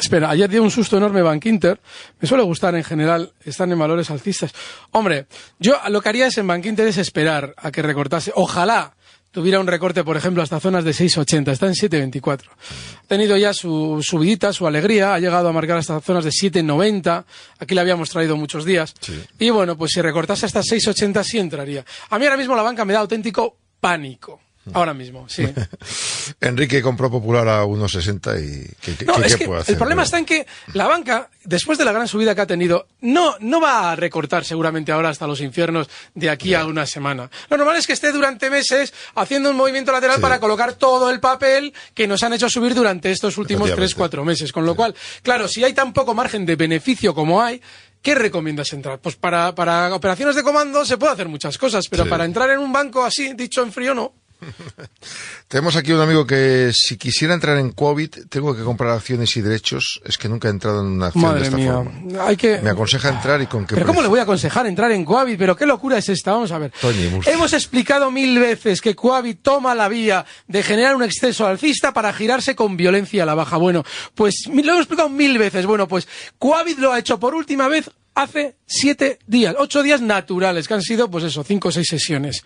Espera, 0.00 0.30
ayer 0.30 0.48
dio 0.48 0.62
un 0.62 0.70
susto 0.70 0.96
enorme 0.96 1.20
Bank 1.20 1.44
Inter. 1.44 1.78
Me 2.18 2.26
suele 2.26 2.42
gustar 2.44 2.74
en 2.74 2.82
general, 2.82 3.34
están 3.44 3.70
en 3.72 3.78
valores 3.78 4.08
alcistas. 4.10 4.50
Hombre, 4.92 5.26
yo 5.58 5.78
lo 5.90 6.00
que 6.00 6.08
haría 6.08 6.28
es 6.28 6.38
en 6.38 6.46
Bank 6.46 6.64
Inter 6.64 6.86
es 6.88 6.96
esperar 6.96 7.54
a 7.58 7.70
que 7.70 7.82
recortase. 7.82 8.32
Ojalá 8.34 8.94
tuviera 9.32 9.58
un 9.58 9.66
recorte, 9.66 10.04
por 10.04 10.16
ejemplo, 10.16 10.42
hasta 10.42 10.60
zonas 10.60 10.84
de 10.84 10.92
6,80. 10.92 11.50
Está 11.50 11.66
en 11.66 11.72
7,24. 11.72 12.42
Ha 12.44 13.08
tenido 13.08 13.36
ya 13.36 13.52
su 13.52 14.00
subidita, 14.02 14.52
su 14.52 14.66
alegría. 14.66 15.14
Ha 15.14 15.18
llegado 15.18 15.48
a 15.48 15.52
marcar 15.52 15.78
hasta 15.78 16.00
zonas 16.00 16.24
de 16.24 16.30
7,90. 16.30 17.24
Aquí 17.58 17.74
le 17.74 17.80
habíamos 17.80 18.10
traído 18.10 18.36
muchos 18.36 18.64
días. 18.64 18.94
Y 19.38 19.50
bueno, 19.50 19.76
pues 19.76 19.92
si 19.92 20.00
recortase 20.00 20.46
hasta 20.46 20.60
6,80 20.60 21.24
sí 21.24 21.38
entraría. 21.38 21.84
A 22.10 22.18
mí 22.18 22.26
ahora 22.26 22.36
mismo 22.36 22.54
la 22.54 22.62
banca 22.62 22.84
me 22.84 22.92
da 22.92 23.00
auténtico 23.00 23.56
pánico. 23.80 24.41
Ahora 24.72 24.94
mismo, 24.94 25.28
sí. 25.28 25.44
Enrique 26.40 26.82
compró 26.82 27.10
Popular 27.10 27.48
a 27.48 27.64
1,60 27.64 28.38
y 28.40 28.74
¿qué, 28.80 28.94
qué- 28.96 29.04
No, 29.04 29.14
qué 29.14 29.26
es 29.26 29.36
que 29.36 29.46
puede 29.46 29.60
hacer? 29.62 29.72
el 29.74 29.78
problema 29.78 30.02
está 30.04 30.18
en 30.18 30.24
que 30.24 30.46
la 30.74 30.86
banca, 30.86 31.30
después 31.44 31.78
de 31.78 31.84
la 31.84 31.92
gran 31.92 32.06
subida 32.06 32.34
que 32.34 32.40
ha 32.42 32.46
tenido, 32.46 32.86
no, 33.00 33.34
no 33.40 33.60
va 33.60 33.90
a 33.92 33.96
recortar 33.96 34.44
seguramente 34.44 34.92
ahora 34.92 35.08
hasta 35.08 35.26
los 35.26 35.40
infiernos 35.40 35.88
de 36.14 36.30
aquí 36.30 36.54
a 36.54 36.64
una 36.64 36.86
semana. 36.86 37.28
Lo 37.50 37.56
normal 37.56 37.76
es 37.76 37.86
que 37.86 37.92
esté 37.92 38.12
durante 38.12 38.50
meses 38.50 38.92
haciendo 39.16 39.50
un 39.50 39.56
movimiento 39.56 39.90
lateral 39.92 40.16
Sí. 40.16 40.22
para 40.22 40.38
colocar 40.40 40.74
todo 40.74 41.10
el 41.10 41.18
papel 41.20 41.72
que 41.94 42.06
nos 42.06 42.22
han 42.22 42.32
hecho 42.32 42.48
subir 42.48 42.74
durante 42.74 43.10
estos 43.10 43.36
últimos 43.38 43.62
Efectivamente. 43.68 43.88
tres, 43.88 43.94
cuatro 43.96 44.24
meses. 44.24 44.52
Con 44.52 44.64
lo 44.66 44.74
cual, 44.76 44.94
claro, 45.22 45.48
si 45.48 45.64
hay 45.64 45.72
tan 45.72 45.92
poco 45.92 46.14
margen 46.14 46.46
de 46.46 46.56
beneficio 46.56 47.14
como 47.14 47.42
hay, 47.42 47.60
¿Qué 48.02 48.16
recomiendas 48.16 48.72
entrar? 48.72 48.98
Pues 48.98 49.14
para, 49.14 49.54
para 49.54 49.94
operaciones 49.94 50.34
de 50.34 50.42
comando 50.42 50.84
se 50.84 50.98
puede 50.98 51.12
hacer 51.12 51.28
muchas 51.28 51.56
cosas, 51.56 51.86
pero 51.88 52.02
Sí. 52.02 52.10
para 52.10 52.24
entrar 52.24 52.50
en 52.50 52.58
un 52.58 52.72
banco 52.72 53.04
así, 53.04 53.32
dicho 53.34 53.62
en 53.62 53.70
frío, 53.70 53.94
no. 53.94 54.12
Tenemos 55.48 55.76
aquí 55.76 55.92
un 55.92 56.00
amigo 56.00 56.26
que 56.26 56.70
si 56.74 56.96
quisiera 56.96 57.34
entrar 57.34 57.58
en 57.58 57.72
COVID, 57.72 58.10
tengo 58.28 58.56
que 58.56 58.62
comprar 58.62 58.92
acciones 58.92 59.36
y 59.36 59.42
derechos. 59.42 60.00
Es 60.04 60.18
que 60.18 60.28
nunca 60.28 60.48
he 60.48 60.50
entrado 60.50 60.80
en 60.80 60.86
una 60.86 61.06
acción 61.08 61.34
de 61.34 61.42
esta 61.42 61.56
mía. 61.56 61.74
forma. 61.74 62.24
Hay 62.26 62.36
que... 62.36 62.58
Me 62.60 62.70
aconseja 62.70 63.10
entrar 63.10 63.40
y 63.42 63.46
con 63.46 63.66
qué 63.66 63.74
Pero 63.74 63.86
¿cómo 63.86 64.02
le 64.02 64.08
voy 64.08 64.20
a 64.20 64.22
aconsejar 64.22 64.66
entrar 64.66 64.90
en 64.92 65.04
Coavit? 65.04 65.38
Pero 65.38 65.56
qué 65.56 65.66
locura 65.66 65.98
es 65.98 66.08
esta, 66.08 66.32
vamos 66.32 66.52
a 66.52 66.58
ver. 66.58 66.72
Toñi, 66.80 67.10
Hemos 67.26 67.52
explicado 67.52 68.10
mil 68.10 68.38
veces 68.38 68.80
que 68.80 68.94
Coavit 68.94 69.42
toma 69.42 69.74
la 69.74 69.88
vía 69.88 70.24
de 70.46 70.62
generar 70.62 70.96
un 70.96 71.02
exceso 71.02 71.46
alcista 71.46 71.92
para 71.92 72.12
girarse 72.12 72.54
con 72.54 72.76
violencia 72.76 73.22
a 73.22 73.26
la 73.26 73.34
baja. 73.34 73.56
Bueno, 73.56 73.84
pues 74.14 74.46
lo 74.46 74.60
hemos 74.60 74.78
explicado 74.78 75.08
mil 75.08 75.38
veces. 75.38 75.66
Bueno, 75.66 75.88
pues 75.88 76.08
Coavit 76.38 76.78
lo 76.78 76.92
ha 76.92 76.98
hecho 76.98 77.18
por 77.18 77.34
última 77.34 77.68
vez 77.68 77.90
hace 78.14 78.56
siete 78.66 79.18
días, 79.26 79.54
ocho 79.58 79.82
días 79.82 80.00
naturales, 80.00 80.68
que 80.68 80.74
han 80.74 80.82
sido, 80.82 81.10
pues 81.10 81.24
eso, 81.24 81.44
cinco 81.44 81.68
o 81.68 81.72
seis 81.72 81.88
sesiones. 81.88 82.44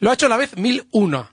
Lo 0.00 0.10
ha 0.10 0.14
hecho 0.14 0.26
a 0.26 0.30
la 0.30 0.36
vez 0.36 0.56
mil 0.56 0.86
una. 0.90 1.32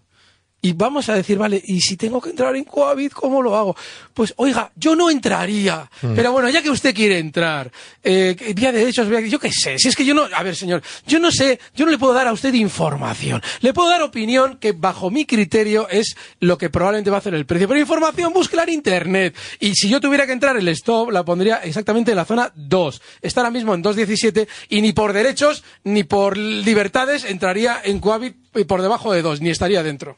Y 0.61 0.73
vamos 0.73 1.07
a 1.07 1.15
decir, 1.15 1.37
vale, 1.37 1.61
¿y 1.65 1.79
si 1.79 1.95
tengo 1.95 2.19
que 2.19 2.31
entrar 2.31 2.53
en 2.55 2.65
Coavit, 2.65 3.13
cómo 3.13 3.41
lo 3.41 3.55
hago? 3.55 3.75
Pues, 4.13 4.33
oiga, 4.35 4.71
yo 4.75 4.93
no 4.95 5.09
entraría. 5.09 5.89
Pero 6.15 6.33
bueno, 6.33 6.49
ya 6.49 6.61
que 6.61 6.69
usted 6.69 6.93
quiere 6.93 7.17
entrar, 7.17 7.71
eh, 8.03 8.35
vía 8.55 8.71
de 8.73 8.79
derechos, 8.79 9.07
vía- 9.07 9.21
yo 9.21 9.39
qué 9.39 9.51
sé, 9.53 9.79
si 9.79 9.87
es 9.87 9.95
que 9.95 10.03
yo 10.03 10.13
no, 10.13 10.27
a 10.35 10.43
ver, 10.43 10.55
señor, 10.57 10.81
yo 11.07 11.19
no 11.19 11.31
sé, 11.31 11.59
yo 11.75 11.85
no 11.85 11.91
le 11.91 11.97
puedo 11.97 12.13
dar 12.13 12.27
a 12.27 12.33
usted 12.33 12.53
información. 12.53 13.41
Le 13.61 13.73
puedo 13.73 13.89
dar 13.89 14.01
opinión 14.01 14.57
que 14.57 14.73
bajo 14.73 15.09
mi 15.09 15.25
criterio 15.25 15.87
es 15.89 16.17
lo 16.41 16.57
que 16.57 16.69
probablemente 16.69 17.09
va 17.09 17.17
a 17.17 17.19
hacer 17.19 17.33
el 17.33 17.45
precio. 17.45 17.67
Pero 17.67 17.79
información, 17.79 18.33
búsquela 18.33 18.63
en 18.63 18.69
internet. 18.69 19.35
Y 19.61 19.75
si 19.75 19.87
yo 19.87 20.01
tuviera 20.01 20.25
que 20.25 20.33
entrar, 20.33 20.57
el 20.57 20.67
stop 20.69 21.11
la 21.11 21.23
pondría 21.23 21.57
exactamente 21.63 22.11
en 22.11 22.17
la 22.17 22.25
zona 22.25 22.51
2. 22.55 23.01
Está 23.21 23.41
ahora 23.41 23.51
mismo 23.51 23.73
en 23.75 23.81
2.17 23.83 24.47
y 24.67 24.81
ni 24.81 24.91
por 24.91 25.13
derechos 25.13 25.63
ni 25.85 26.03
por 26.03 26.37
libertades 26.37 27.23
entraría 27.23 27.79
en 27.83 27.99
Coavit 27.99 28.35
eh, 28.53 28.65
por 28.65 28.81
debajo 28.81 29.13
de 29.13 29.21
2, 29.21 29.41
ni 29.41 29.49
estaría 29.49 29.83
dentro. 29.83 30.17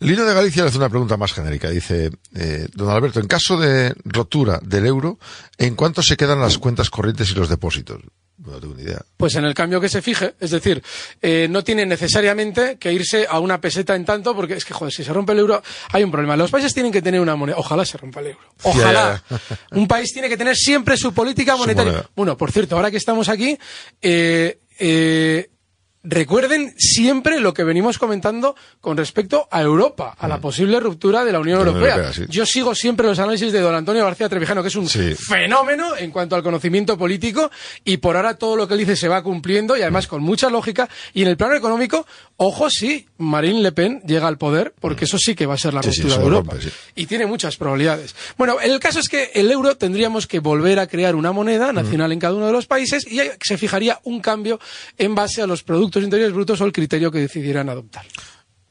Lino 0.00 0.24
de 0.24 0.34
Galicia 0.34 0.62
le 0.62 0.68
hace 0.68 0.78
una 0.78 0.88
pregunta 0.88 1.16
más 1.16 1.32
genérica. 1.32 1.70
Dice, 1.70 2.10
eh, 2.34 2.66
don 2.74 2.90
Alberto, 2.90 3.20
en 3.20 3.26
caso 3.26 3.58
de 3.58 3.94
rotura 4.04 4.60
del 4.62 4.86
euro, 4.86 5.18
¿en 5.58 5.74
cuánto 5.74 6.02
se 6.02 6.16
quedan 6.16 6.40
las 6.40 6.58
cuentas 6.58 6.90
corrientes 6.90 7.30
y 7.30 7.34
los 7.34 7.48
depósitos? 7.48 8.00
No 8.44 8.58
tengo 8.58 8.74
ni 8.74 8.84
idea. 8.84 9.00
Pues 9.18 9.34
en 9.34 9.44
el 9.44 9.52
cambio 9.52 9.80
que 9.80 9.90
se 9.90 10.00
fije, 10.00 10.34
es 10.40 10.50
decir, 10.50 10.82
eh, 11.20 11.46
no 11.50 11.62
tiene 11.62 11.84
necesariamente 11.84 12.78
que 12.78 12.92
irse 12.92 13.26
a 13.28 13.38
una 13.38 13.60
peseta 13.60 13.94
en 13.94 14.06
tanto, 14.06 14.34
porque 14.34 14.54
es 14.54 14.64
que, 14.64 14.72
joder, 14.72 14.92
si 14.92 15.04
se 15.04 15.12
rompe 15.12 15.32
el 15.32 15.40
euro, 15.40 15.62
hay 15.92 16.02
un 16.02 16.10
problema. 16.10 16.36
Los 16.36 16.50
países 16.50 16.72
tienen 16.72 16.90
que 16.90 17.02
tener 17.02 17.20
una 17.20 17.36
moneda. 17.36 17.58
Ojalá 17.58 17.84
se 17.84 17.98
rompa 17.98 18.20
el 18.20 18.28
euro. 18.28 18.54
Ojalá. 18.62 19.22
Un 19.72 19.86
país 19.86 20.12
tiene 20.12 20.28
que 20.28 20.36
tener 20.36 20.56
siempre 20.56 20.96
su 20.96 21.12
política 21.12 21.56
monetaria. 21.56 22.06
Bueno, 22.16 22.36
por 22.36 22.50
cierto, 22.50 22.76
ahora 22.76 22.90
que 22.90 22.96
estamos 22.96 23.28
aquí, 23.28 23.58
eh, 24.00 24.58
eh, 24.78 25.50
recuerden 26.10 26.74
siempre 26.76 27.40
lo 27.40 27.54
que 27.54 27.62
venimos 27.64 27.98
comentando 27.98 28.56
con 28.80 28.96
respecto 28.96 29.46
a 29.50 29.62
Europa, 29.62 30.14
a 30.18 30.26
la 30.28 30.38
posible 30.40 30.80
ruptura 30.80 31.24
de 31.24 31.32
la 31.32 31.38
Unión 31.40 31.58
Mm. 31.58 31.66
Europea. 31.68 31.94
Europea, 31.94 32.12
sí. 32.12 32.24
Yo 32.28 32.44
sigo 32.44 32.74
siempre 32.74 33.06
los 33.06 33.18
análisis 33.18 33.52
de 33.52 33.60
don 33.60 33.74
Antonio 33.74 34.04
García 34.04 34.28
Trevijano, 34.28 34.62
que 34.62 34.68
es 34.68 34.76
un 34.76 34.88
Sí. 34.88 35.14
fenómeno 35.14 35.96
en 35.96 36.10
cuanto 36.10 36.34
al 36.36 36.42
conocimiento 36.42 36.98
político, 36.98 37.50
y 37.84 37.98
por 37.98 38.16
ahora 38.16 38.34
todo 38.34 38.56
lo 38.56 38.66
que 38.66 38.74
él 38.74 38.80
dice 38.80 38.96
se 38.96 39.08
va 39.08 39.22
cumpliendo, 39.22 39.76
y 39.76 39.82
además 39.82 40.06
con 40.08 40.22
mucha 40.22 40.50
lógica. 40.50 40.88
Y 41.14 41.22
en 41.22 41.28
el 41.28 41.36
plano 41.36 41.54
económico, 41.54 42.06
ojo 42.36 42.68
si 42.70 43.06
Marine 43.18 43.60
Le 43.60 43.72
Pen 43.72 44.02
llega 44.06 44.26
al 44.26 44.36
poder, 44.38 44.74
porque 44.80 45.04
eso 45.04 45.16
sí 45.18 45.34
que 45.36 45.46
va 45.46 45.54
a 45.54 45.58
ser 45.58 45.74
la 45.74 45.80
Mm. 45.80 45.84
Sí, 45.92 46.02
ruptura 46.02 46.16
de 46.18 46.22
Europa. 46.24 46.52
rompe. 46.54 46.68
Y 46.96 47.06
tiene 47.06 47.26
muchas 47.26 47.56
probabilidades. 47.56 48.14
Bueno, 48.36 48.58
el 48.60 48.78
caso 48.80 48.98
es 48.98 49.08
que 49.08 49.30
el 49.34 49.50
euro 49.50 49.76
tendríamos 49.76 50.26
que 50.26 50.40
volver 50.40 50.78
a 50.80 50.86
crear 50.88 51.14
una 51.14 51.30
moneda 51.32 51.72
nacional 51.72 52.10
en 52.12 52.18
cada 52.18 52.34
uno 52.34 52.46
de 52.46 52.52
los 52.52 52.66
países 52.66 53.06
y 53.06 53.20
se 53.42 53.58
fijaría 53.58 54.00
un 54.04 54.20
cambio 54.20 54.58
en 54.98 55.14
base 55.14 55.40
a 55.42 55.46
los 55.46 55.62
productos 55.62 55.99
interiores 56.04 56.34
brutos 56.34 56.60
o 56.60 56.64
el 56.64 56.72
criterio 56.72 57.10
que 57.10 57.18
decidieran 57.20 57.68
adoptar. 57.68 58.04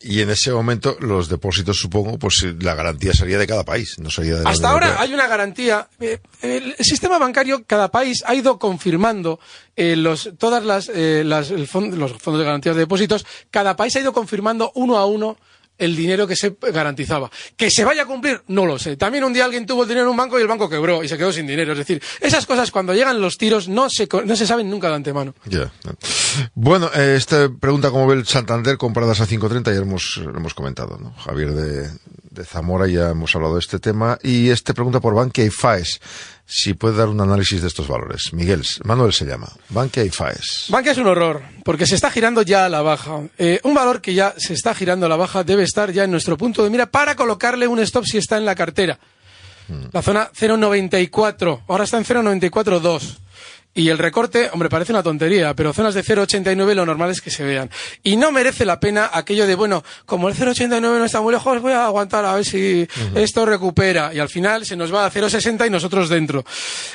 Y 0.01 0.21
en 0.21 0.29
ese 0.29 0.51
momento 0.53 0.95
los 1.01 1.27
depósitos, 1.27 1.77
supongo, 1.77 2.17
pues 2.17 2.45
la 2.61 2.73
garantía 2.73 3.11
sería 3.13 3.37
de 3.37 3.45
cada 3.45 3.65
país, 3.65 3.99
no 3.99 4.09
sería 4.09 4.35
de 4.37 4.43
la 4.45 4.49
Hasta 4.51 4.69
ahora 4.69 4.85
Europea. 4.87 5.03
hay 5.05 5.13
una 5.13 5.27
garantía. 5.27 5.89
Eh, 5.99 6.19
el 6.41 6.73
sistema 6.79 7.17
bancario, 7.19 7.65
cada 7.67 7.91
país 7.91 8.23
ha 8.25 8.33
ido 8.33 8.57
confirmando 8.59 9.41
eh, 9.75 9.97
los, 9.97 10.29
todas 10.37 10.63
las, 10.63 10.87
eh, 10.87 11.23
las- 11.25 11.51
el 11.51 11.67
los 11.97 12.13
fondos 12.13 12.39
de 12.39 12.45
garantías 12.45 12.75
de 12.75 12.81
depósitos. 12.83 13.25
Cada 13.51 13.75
país 13.75 13.93
ha 13.97 13.99
ido 13.99 14.13
confirmando 14.13 14.71
uno 14.75 14.97
a 14.97 15.05
uno 15.05 15.35
el 15.77 15.95
dinero 15.95 16.27
que 16.27 16.35
se 16.37 16.55
garantizaba. 16.73 17.29
Que 17.57 17.69
se 17.71 17.85
vaya 17.85 18.03
a 18.03 18.05
cumplir, 18.05 18.41
no 18.47 18.65
lo 18.65 18.77
sé. 18.79 18.95
También 18.97 19.23
un 19.23 19.31
día 19.31 19.45
alguien 19.45 19.65
tuvo 19.65 19.83
el 19.83 19.87
dinero 19.89 20.05
en 20.07 20.11
un 20.11 20.17
banco 20.17 20.37
y 20.37 20.41
el 20.41 20.47
banco 20.47 20.69
quebró 20.69 21.03
y 21.03 21.07
se 21.09 21.17
quedó 21.17 21.31
sin 21.31 21.47
dinero. 21.47 21.71
Es 21.73 21.77
decir, 21.77 22.01
esas 22.19 22.45
cosas 22.45 22.69
cuando 22.71 22.93
llegan 22.93 23.21
los 23.21 23.37
tiros 23.37 23.67
no 23.69 23.89
se, 23.89 24.07
no 24.25 24.35
se 24.35 24.45
saben 24.47 24.69
nunca 24.69 24.89
de 24.89 24.95
antemano. 24.95 25.35
Ya. 25.45 25.71
Bueno, 26.53 26.89
eh, 26.93 27.15
esta 27.17 27.49
pregunta, 27.49 27.91
como 27.91 28.07
ve 28.07 28.15
el 28.15 28.25
Santander, 28.25 28.77
compradas 28.77 29.21
a 29.21 29.27
5.30, 29.27 29.73
ya 29.73 29.79
hemos, 29.79 30.17
lo 30.17 30.37
hemos 30.37 30.53
comentado, 30.53 30.97
¿no? 30.97 31.13
Javier 31.13 31.53
de, 31.53 31.89
de 32.29 32.45
Zamora, 32.45 32.87
ya 32.87 33.09
hemos 33.09 33.35
hablado 33.35 33.55
de 33.55 33.59
este 33.59 33.79
tema. 33.79 34.17
Y 34.23 34.49
este 34.49 34.73
pregunta 34.73 34.99
por 34.99 35.13
Bankia 35.13 35.45
y 35.45 35.49
FAES, 35.49 35.99
si 36.45 36.73
puede 36.73 36.97
dar 36.97 37.07
un 37.07 37.21
análisis 37.21 37.61
de 37.61 37.67
estos 37.67 37.87
valores. 37.87 38.33
Miguel, 38.33 38.63
Manuel 38.83 39.13
se 39.13 39.25
llama. 39.25 39.47
Bankia 39.69 40.03
y 40.03 40.09
FAES. 40.09 40.65
Bankia 40.69 40.91
es 40.91 40.97
un 40.97 41.07
horror, 41.07 41.41
porque 41.63 41.85
se 41.85 41.95
está 41.95 42.09
girando 42.11 42.41
ya 42.41 42.65
a 42.65 42.69
la 42.69 42.81
baja. 42.81 43.21
Eh, 43.37 43.59
un 43.63 43.73
valor 43.73 44.01
que 44.01 44.13
ya 44.13 44.33
se 44.37 44.53
está 44.53 44.73
girando 44.73 45.05
a 45.05 45.09
la 45.09 45.15
baja 45.15 45.43
debe 45.43 45.63
estar 45.63 45.91
ya 45.91 46.03
en 46.03 46.11
nuestro 46.11 46.37
punto 46.37 46.63
de 46.63 46.69
mira 46.69 46.89
para 46.89 47.15
colocarle 47.15 47.67
un 47.67 47.79
stop 47.79 48.05
si 48.05 48.17
está 48.17 48.37
en 48.37 48.45
la 48.45 48.55
cartera. 48.55 48.99
La 49.91 50.01
zona 50.01 50.31
0,94, 50.31 51.61
ahora 51.67 51.83
está 51.83 51.97
en 51.97 52.03
0,94,2. 52.03 53.17
Y 53.73 53.89
el 53.89 53.99
recorte, 53.99 54.49
hombre, 54.51 54.67
parece 54.67 54.91
una 54.91 55.03
tontería, 55.03 55.53
pero 55.53 55.73
zonas 55.73 55.93
de 55.93 56.03
0,89 56.03 56.73
lo 56.73 56.86
normal 56.86 57.12
es 57.12 57.21
que 57.21 57.29
se 57.29 57.43
vean. 57.43 57.69
Y 58.03 58.17
no 58.17 58.32
merece 58.32 58.65
la 58.65 58.79
pena 58.79 59.12
aquello 59.13 59.45
de, 59.45 59.53
bueno, 59.53 59.84
como 60.05 60.27
el 60.27 60.36
0,89 60.36 60.82
no 60.82 61.05
está 61.05 61.21
muy 61.21 61.32
lejos, 61.32 61.62
voy 61.62 61.73
a 61.73 61.86
aguantar 61.86 62.25
a 62.25 62.34
ver 62.34 62.45
si 62.45 62.88
esto 63.15 63.45
recupera. 63.45 64.12
Y 64.13 64.19
al 64.19 64.27
final 64.27 64.65
se 64.65 64.75
nos 64.75 64.93
va 64.93 65.05
a 65.05 65.12
0,60 65.12 65.67
y 65.67 65.69
nosotros 65.69 66.10
dentro. 66.10 66.43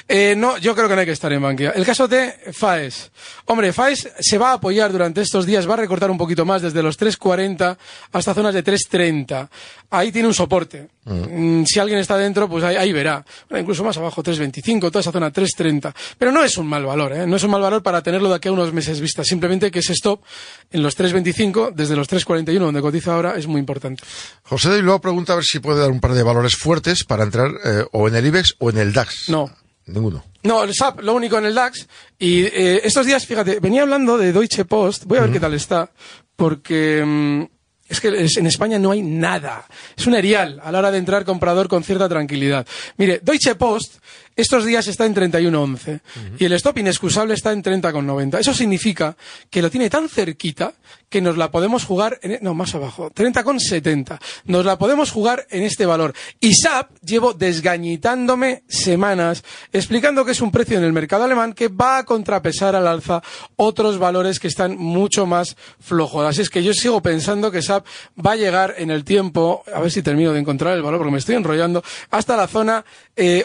Eh, 0.09 0.35
no, 0.37 0.59
yo 0.59 0.75
creo 0.75 0.89
que 0.89 0.95
no 0.95 1.01
hay 1.01 1.07
que 1.07 1.13
estar 1.13 1.33
en 1.33 1.43
Bankia. 1.43 1.71
El 1.71 1.87
caso 1.87 2.09
de 2.09 2.35
FAES. 2.53 3.13
Hombre, 3.47 3.73
FAES 3.73 4.11
se 4.19 4.37
va 4.37 4.51
a 4.51 4.55
apoyar 4.55 4.91
durante 4.91 5.21
estos 5.21 5.47
días, 5.47 5.69
va 5.69 5.75
a 5.75 5.79
recortar 5.79 6.11
un 6.11 6.19
poquito 6.19 6.45
más, 6.45 6.61
desde 6.61 6.83
los 6.83 6.99
3,40 6.99 7.79
hasta 8.13 8.35
zonas 8.35 8.53
de 8.53 8.65
3,30. 8.65 9.49
Ahí 9.97 10.11
tiene 10.13 10.29
un 10.29 10.35
soporte. 10.35 10.89
Mm, 11.05 11.65
Si 11.65 11.79
alguien 11.79 11.99
está 11.99 12.17
dentro, 12.17 12.49
pues 12.49 12.65
ahí, 12.65 12.77
ahí 12.77 12.93
verá. 12.93 13.25
Bueno, 13.49 13.63
incluso 13.63 13.85
más 13.85 13.97
abajo, 13.97 14.23
3,25, 14.23 14.81
toda 14.91 15.01
esa 15.01 15.13
zona 15.13 15.33
3,30. 15.33 15.95
Pero 16.19 16.33
no 16.33 16.43
es 16.43 16.57
un 16.59 16.67
mal 16.67 16.85
valor, 16.85 17.13
¿eh? 17.13 17.27
No 17.27 17.37
es 17.37 17.43
un 17.43 17.51
mal 17.51 17.61
valor 17.63 17.83
para 17.83 18.03
tenerlo 18.03 18.29
de 18.29 18.37
aquí 18.37 18.49
a 18.49 18.53
unos 18.53 18.73
meses 18.73 19.01
vista. 19.01 19.25
Simplemente 19.25 19.71
que 19.71 19.79
ese 19.81 19.93
stop 19.93 20.23
en 20.71 20.83
los 20.83 20.99
3,25, 20.99 21.73
desde 21.75 21.97
los 21.97 22.09
3,41, 22.09 22.59
donde 22.59 22.81
cotiza 22.81 23.15
ahora, 23.15 23.35
es 23.37 23.47
muy 23.47 23.61
importante. 23.61 24.03
José 24.43 24.71
de 24.71 24.77
Bilbao 24.77 25.01
pregunta 25.01 25.33
a 25.33 25.37
ver 25.37 25.45
si 25.45 25.59
puede 25.61 25.81
dar 25.81 25.91
un 25.91 26.01
par 26.01 26.15
de 26.15 26.23
valores 26.23 26.57
fuertes 26.57 27.05
para 27.05 27.25
entrar 27.25 27.51
eh, 27.65 27.85
o 27.93 28.09
en 28.09 28.17
el 28.17 28.27
IBEX 28.27 28.55
o 28.59 28.71
en 28.71 28.79
el 28.79 28.93
DAX. 28.93 29.29
No. 29.29 29.51
Ninguno. 29.87 30.25
No, 30.45 30.63
el 30.65 30.75
SAP, 30.75 31.01
lo 31.01 31.15
único 31.15 31.37
en 31.39 31.45
el 31.47 31.55
DAX. 31.55 31.87
Y 32.19 32.43
eh, 32.45 32.81
estos 32.85 33.05
días, 33.07 33.27
fíjate, 33.27 33.61
venía 33.61 33.83
hablando 33.83 34.17
de 34.17 34.33
Deutsche 34.33 34.65
Post. 34.65 35.05
Voy 35.05 35.19
a 35.19 35.23
ver 35.23 35.33
qué 35.33 35.41
tal 35.41 35.53
está. 35.55 35.91
Porque 36.37 37.03
mm, 37.05 37.54
es 37.89 38.01
que 38.01 38.09
en 38.09 38.47
España 38.47 38.79
no 38.79 38.91
hay 38.91 39.03
nada. 39.03 39.67
Es 39.97 40.07
un 40.07 40.15
erial 40.15 40.61
a 40.63 40.73
la 40.73 40.79
hora 40.79 40.91
de 40.91 40.99
entrar 40.99 41.25
comprador 41.25 41.69
con 41.69 41.85
cierta 41.85 42.09
tranquilidad. 42.09 42.67
Mire, 42.97 43.21
Deutsche 43.23 43.55
Post 43.57 43.97
estos 44.37 44.65
días 44.65 44.87
está 44.89 45.07
en 45.07 45.15
31.11 45.15 46.01
y 46.39 46.45
el 46.45 46.53
stop 46.55 46.79
inexcusable 46.79 47.35
está 47.35 47.53
en 47.53 47.63
30,90. 47.63 48.41
Eso 48.41 48.53
significa 48.53 49.17
que 49.49 49.63
lo 49.63 49.71
tiene 49.71 49.89
tan 49.89 50.09
cerquita 50.09 50.75
que 51.09 51.21
nos 51.21 51.37
la 51.37 51.53
podemos 51.53 51.85
jugar, 51.85 52.19
en, 52.23 52.39
no, 52.43 52.55
más 52.55 52.75
abajo, 52.75 53.11
30,70. 53.11 54.19
Nos 54.47 54.65
la 54.65 54.79
podemos 54.79 55.13
jugar 55.13 55.47
en 55.51 55.63
este 55.63 55.87
valor. 55.87 56.13
Y 56.41 56.55
SAP 56.55 56.91
llevo 57.05 57.33
desgañitándome 57.33 58.65
semanas 58.67 59.45
explicando 59.73 60.25
que 60.25 60.33
es 60.33 60.41
un 60.41 60.51
precio 60.51 60.77
en 60.77 60.85
el 60.85 60.93
mercado 60.93 61.23
alemán 61.23 61.53
que 61.53 61.69
va 61.69 61.99
a 61.99 62.05
contrapesar 62.05 62.75
al 62.75 62.89
alza 62.89 63.23
otros 63.55 63.99
valores 63.99 64.41
que 64.41 64.49
están 64.49 64.77
mucho 64.77 65.27
más 65.27 65.57
flojos. 65.79 66.27
Así 66.27 66.43
es 66.43 66.51
que 66.51 66.65
yo 66.65 66.75
sigo 66.75 67.01
pensando 67.01 67.53
que 67.53 67.63
SAP 67.63 67.87
va 68.19 68.33
a 68.33 68.37
llegar 68.37 68.75
en 68.79 68.91
el 68.91 69.05
tiempo, 69.05 69.63
a 69.73 69.79
ver 69.81 69.93
si 69.93 70.03
termino 70.03 70.33
de 70.33 70.41
encontrar 70.41 70.75
el 70.75 70.83
valor 70.83 70.99
porque 70.99 71.13
me 71.13 71.19
estoy 71.19 71.37
enrollando, 71.37 71.85
hasta 72.11 72.37
la 72.37 72.49
zona 72.49 72.85
eh, 73.15 73.45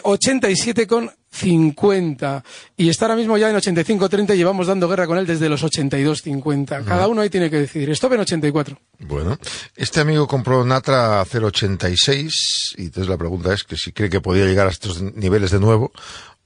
87,50 0.86 2.42
y 2.76 2.88
está 2.88 3.06
ahora 3.06 3.16
mismo 3.16 3.36
ya 3.38 3.50
en 3.50 3.56
85,30 3.56 4.34
y 4.34 4.38
llevamos 4.38 4.66
dando 4.66 4.88
guerra 4.88 5.06
con 5.06 5.18
él 5.18 5.26
desde 5.26 5.48
los 5.48 5.62
82,50. 5.62 6.84
Cada 6.84 7.08
uno 7.08 7.22
ahí 7.22 7.30
tiene 7.30 7.50
que 7.50 7.58
decidir. 7.58 7.90
Stop 7.90 8.14
en 8.14 8.20
84. 8.20 8.78
Bueno, 9.00 9.38
este 9.76 10.00
amigo 10.00 10.26
compró 10.26 10.64
Natra 10.64 11.20
a 11.20 11.24
0,86 11.24 12.30
y 12.76 12.84
entonces 12.84 13.08
la 13.08 13.16
pregunta 13.16 13.52
es 13.52 13.64
que 13.64 13.76
si 13.76 13.92
cree 13.92 14.10
que 14.10 14.20
podía 14.20 14.46
llegar 14.46 14.66
a 14.66 14.70
estos 14.70 15.00
niveles 15.00 15.50
de 15.50 15.60
nuevo 15.60 15.92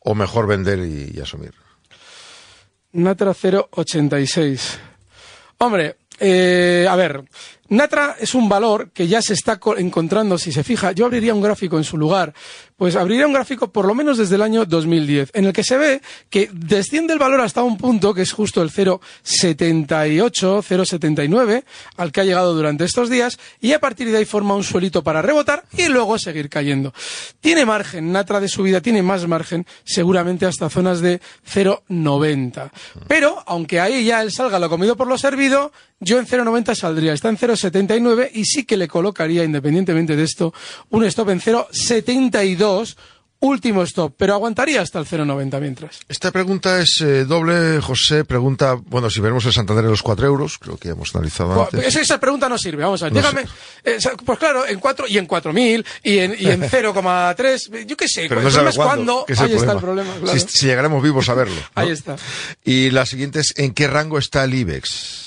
o 0.01 0.15
mejor 0.15 0.47
vender 0.47 0.81
y, 0.81 1.13
y 1.17 1.21
asumir. 1.21 1.53
Natra 2.93 3.33
0,86. 3.33 4.79
Hombre, 5.59 5.97
eh, 6.21 6.87
a 6.89 6.97
ver, 6.97 7.25
Natra 7.69 8.17
es 8.21 8.35
un 8.35 8.49
valor 8.49 8.91
que 8.93 9.09
ya 9.09 9.23
se 9.23 9.33
está 9.35 9.59
co- 9.59 9.77
encontrando, 9.77 10.37
si 10.39 10.53
se 10.53 10.63
fija, 10.65 10.93
yo 10.93 11.07
abriría 11.07 11.35
un 11.35 11.41
gráfico 11.41 11.79
en 11.79 11.85
su 11.85 11.97
lugar, 11.97 12.35
pues 12.77 12.95
abriría 12.97 13.27
un 13.27 13.33
gráfico 13.33 13.73
por 13.73 13.87
lo 13.87 13.95
menos 13.95 14.19
desde 14.19 14.35
el 14.35 14.43
año 14.43 14.65
2010, 14.67 15.31
en 15.33 15.47
el 15.47 15.53
que 15.53 15.65
se 15.65 15.77
ve 15.79 16.03
que 16.29 16.51
desciende 16.53 17.13
el 17.15 17.19
valor 17.19 17.41
hasta 17.41 17.63
un 17.63 17.79
punto 17.79 18.13
que 18.13 18.23
es 18.23 18.33
justo 18.33 18.61
el 18.63 18.71
0,78, 18.71 20.63
0,79, 20.63 21.65
al 21.97 22.13
que 22.13 22.21
ha 22.21 22.25
llegado 22.25 22.55
durante 22.55 22.85
estos 22.85 23.09
días, 23.09 23.39
y 23.61 23.73
a 23.73 23.81
partir 23.81 24.11
de 24.11 24.19
ahí 24.19 24.25
forma 24.25 24.55
un 24.55 24.65
suelito 24.65 25.03
para 25.03 25.23
rebotar 25.23 25.65
y 25.77 25.89
luego 25.89 26.19
seguir 26.19 26.49
cayendo. 26.49 26.93
Tiene 27.41 27.65
margen, 27.65 28.13
Natra 28.13 28.41
de 28.41 28.49
subida 28.49 28.81
tiene 28.81 29.03
más 29.03 29.27
margen, 29.27 29.67
seguramente 29.85 30.47
hasta 30.47 30.69
zonas 30.69 31.01
de 31.01 31.21
0,90. 31.53 32.71
Pero, 33.09 33.43
aunque 33.47 33.81
ahí 33.81 34.05
ya 34.05 34.23
él 34.23 34.33
salga 34.33 34.59
lo 34.59 34.69
comido 34.69 34.97
por 34.97 35.07
lo 35.07 35.17
servido, 35.19 35.73
yo 36.01 36.19
en 36.19 36.27
0,90 36.27 36.75
saldría, 36.75 37.13
está 37.13 37.29
en 37.29 37.39
0,79 37.55 38.31
y 38.35 38.45
sí 38.45 38.65
que 38.65 38.77
le 38.77 38.89
colocaría, 38.89 39.45
independientemente 39.45 40.17
de 40.17 40.23
esto, 40.23 40.53
un 40.91 41.05
stop 41.05 41.31
en 41.31 41.41
0,72, 41.41 42.97
último 43.41 43.83
stop, 43.83 44.15
pero 44.17 44.35
aguantaría 44.35 44.81
hasta 44.81 44.99
el 44.99 45.07
0,90 45.07 45.61
mientras. 45.61 46.01
Esta 46.09 46.31
pregunta 46.31 46.81
es 46.81 47.01
eh, 47.03 47.25
doble. 47.25 47.81
José 47.81 48.25
pregunta, 48.25 48.75
bueno, 48.75 49.11
si 49.11 49.21
veremos 49.21 49.45
el 49.45 49.53
Santander 49.53 49.85
en 49.85 49.91
los 49.91 50.03
4 50.03 50.27
euros, 50.27 50.59
creo 50.59 50.79
que 50.79 50.89
ya 50.89 50.95
hemos 50.95 51.15
analizado 51.15 51.65
antes. 51.65 51.87
esa, 51.87 52.01
esa 52.01 52.19
pregunta 52.19 52.49
no 52.49 52.57
sirve, 52.57 52.83
vamos 52.85 53.03
a 53.03 53.07
ver. 53.07 53.13
No 53.13 53.21
Dígame, 53.21 53.47
eh, 53.85 53.99
pues 54.25 54.39
claro, 54.39 54.67
en 54.67 54.81
4 54.81 55.07
y 55.09 55.19
en 55.19 55.27
4000 55.27 55.87
y 56.03 56.19
en, 56.19 56.37
y 56.39 56.47
en 56.47 56.63
0,3, 56.71 57.87
yo 57.87 57.97
qué 57.97 58.09
sé, 58.09 58.27
Pero 58.29 58.41
no 58.41 58.51
sabe 58.51 58.71
problema 58.71 58.71
es 58.71 58.77
cuándo, 58.77 59.25
es 59.29 59.41
ahí 59.41 59.53
está 59.53 59.73
el 59.73 59.79
problema, 59.79 60.15
claro. 60.23 60.39
Si, 60.39 60.47
si 60.49 60.67
llegaremos 60.67 61.03
vivos 61.03 61.29
a 61.29 61.35
verlo. 61.35 61.55
¿no? 61.55 61.67
Ahí 61.75 61.91
está. 61.91 62.17
Y 62.65 62.91
la 62.91 63.05
siguiente 63.05 63.41
es, 63.41 63.53
¿en 63.57 63.75
qué 63.75 63.89
rango 63.89 64.19
está 64.19 64.45
el 64.45 64.55
IBEX? 64.55 65.24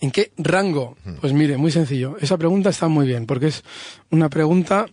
¿En 0.00 0.10
qué 0.10 0.30
rango? 0.38 0.96
Pues 1.20 1.32
mire, 1.32 1.56
muy 1.56 1.70
sencillo. 1.72 2.16
Esa 2.20 2.36
pregunta 2.36 2.70
está 2.70 2.88
muy 2.88 3.06
bien, 3.06 3.26
porque 3.26 3.48
es 3.48 3.64
una 4.10 4.28
pregunta, 4.28 4.86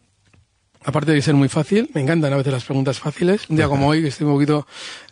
aparte 0.84 1.12
de 1.12 1.22
ser 1.22 1.36
muy 1.36 1.48
fácil, 1.48 1.89
me 1.94 2.02
encantan 2.02 2.34
a 2.34 2.38
veces 2.38 2.52
las 2.54 2.63
preguntas 2.65 2.98
fáciles, 3.00 3.48
un 3.50 3.56
día 3.58 3.68
como 3.68 3.88
hoy, 3.88 4.02
que 4.02 4.08
estoy 4.08 4.26
un 4.28 4.34
poquito... 4.34 4.65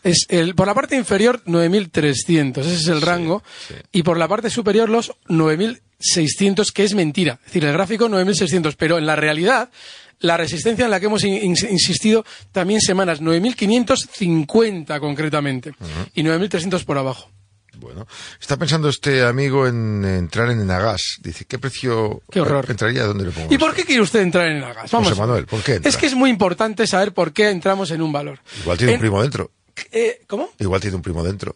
Es 0.03 0.25
el, 0.29 0.56
por 0.56 0.65
la 0.67 0.73
parte 0.73 0.95
inferior, 0.95 1.43
9.300, 1.45 2.58
ese 2.60 2.73
es 2.73 2.88
el 2.88 3.01
rango, 3.01 3.43
y 3.91 4.01
por 4.03 4.17
la 4.17 4.27
parte 4.27 4.49
superior, 4.49 4.89
los 4.89 5.12
9.600, 5.27 6.71
que 6.71 6.84
es 6.84 6.93
mentira. 6.95 7.34
Es 7.41 7.45
decir, 7.53 7.65
el 7.65 7.73
gráfico 7.73 8.10
9.600, 8.10 8.75
pero 8.77 8.97
en 8.97 9.06
la 9.06 9.15
realidad... 9.15 9.69
La 10.19 10.38
resistencia 10.38 10.86
en 10.86 10.91
la 10.91 11.01
que 11.01 11.08
hemos 11.08 11.25
in- 11.25 11.34
in- 11.34 11.58
insistido 11.69 12.23
también 12.53 12.79
semanas, 12.79 13.21
9.550 13.21 14.99
concretamente, 15.01 15.73
y 16.13 16.23
9.300 16.23 16.86
por 16.86 16.97
abajo. 16.97 17.29
Bueno, 17.77 18.07
está 18.39 18.57
pensando 18.57 18.88
este 18.89 19.23
amigo 19.23 19.67
en 19.67 20.05
entrar 20.05 20.49
en 20.51 20.62
Enagas. 20.62 21.17
Dice, 21.21 21.45
¿qué 21.45 21.57
precio 21.59 22.21
Qué 22.31 22.39
horror. 22.41 22.65
entraría? 22.69 23.03
¿Dónde 23.03 23.25
le 23.25 23.31
pongo? 23.31 23.47
¿Y 23.49 23.55
esto? 23.55 23.65
por 23.65 23.75
qué 23.75 23.83
quiere 23.86 24.01
usted 24.01 24.21
entrar 24.21 24.47
en 24.47 24.57
el 24.57 24.73
gas? 24.73 24.91
Vamos. 24.91 25.09
José 25.09 25.19
Manuel, 25.19 25.45
¿por 25.47 25.62
qué 25.63 25.75
entra? 25.75 25.89
Es 25.89 25.97
que 25.97 26.05
es 26.05 26.13
muy 26.15 26.29
importante 26.29 26.86
saber 26.88 27.13
por 27.13 27.33
qué 27.33 27.49
entramos 27.49 27.91
en 27.91 28.01
un 28.01 28.12
valor. 28.12 28.39
Igual 28.62 28.77
tiene 28.77 28.93
En- 28.93 28.97
un 28.97 29.01
primo 29.01 29.21
dentro. 29.21 29.51
Eh, 29.91 30.21
¿Cómo? 30.27 30.49
Igual 30.59 30.81
tiene 30.81 30.95
un 30.97 31.01
primo 31.01 31.23
dentro. 31.23 31.55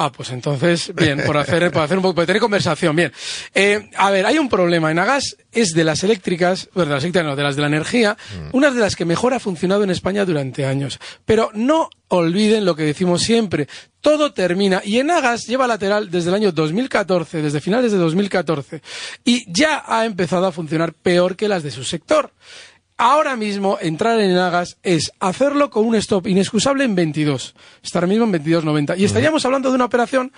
Ah, 0.00 0.12
pues 0.12 0.30
entonces, 0.30 0.92
bien, 0.94 1.24
por 1.26 1.36
hacer, 1.36 1.72
por 1.72 1.82
hacer 1.82 1.96
un 1.96 2.02
poco, 2.02 2.14
por 2.14 2.24
tener 2.24 2.40
conversación, 2.40 2.94
bien. 2.94 3.12
Eh, 3.52 3.90
a 3.96 4.12
ver, 4.12 4.26
hay 4.26 4.38
un 4.38 4.48
problema. 4.48 4.92
En 4.92 5.00
Agas 5.00 5.36
es 5.50 5.72
de 5.72 5.82
las 5.82 6.04
eléctricas, 6.04 6.68
bueno, 6.72 6.90
de 6.90 6.94
las 6.94 7.02
eléctricas 7.02 7.26
no, 7.26 7.34
de 7.34 7.42
las 7.42 7.56
de 7.56 7.62
la 7.62 7.66
energía, 7.66 8.16
una 8.52 8.70
de 8.70 8.78
las 8.78 8.94
que 8.94 9.04
mejor 9.04 9.34
ha 9.34 9.40
funcionado 9.40 9.82
en 9.82 9.90
España 9.90 10.24
durante 10.24 10.64
años. 10.64 11.00
Pero 11.24 11.50
no 11.52 11.90
olviden 12.06 12.64
lo 12.64 12.76
que 12.76 12.84
decimos 12.84 13.22
siempre. 13.22 13.66
Todo 14.00 14.32
termina. 14.32 14.82
Y 14.84 15.00
en 15.00 15.10
Agas 15.10 15.48
lleva 15.48 15.66
lateral 15.66 16.08
desde 16.12 16.28
el 16.28 16.36
año 16.36 16.52
2014, 16.52 17.42
desde 17.42 17.60
finales 17.60 17.90
de 17.90 17.98
2014. 17.98 18.80
Y 19.24 19.52
ya 19.52 19.82
ha 19.84 20.04
empezado 20.04 20.46
a 20.46 20.52
funcionar 20.52 20.92
peor 20.92 21.34
que 21.34 21.48
las 21.48 21.64
de 21.64 21.72
su 21.72 21.82
sector. 21.82 22.30
Ahora 23.00 23.36
mismo 23.36 23.78
entrar 23.80 24.18
en 24.18 24.36
Agas 24.36 24.76
es 24.82 25.12
hacerlo 25.20 25.70
con 25.70 25.86
un 25.86 25.94
stop 25.94 26.26
inexcusable 26.26 26.82
en 26.82 26.96
22. 26.96 27.54
Está 27.80 27.98
ahora 27.98 28.08
mismo 28.08 28.24
en 28.24 28.32
22.90. 28.32 28.98
Y 28.98 29.04
estaríamos 29.04 29.44
hablando 29.44 29.68
de 29.68 29.76
una 29.76 29.84
operación 29.84 30.32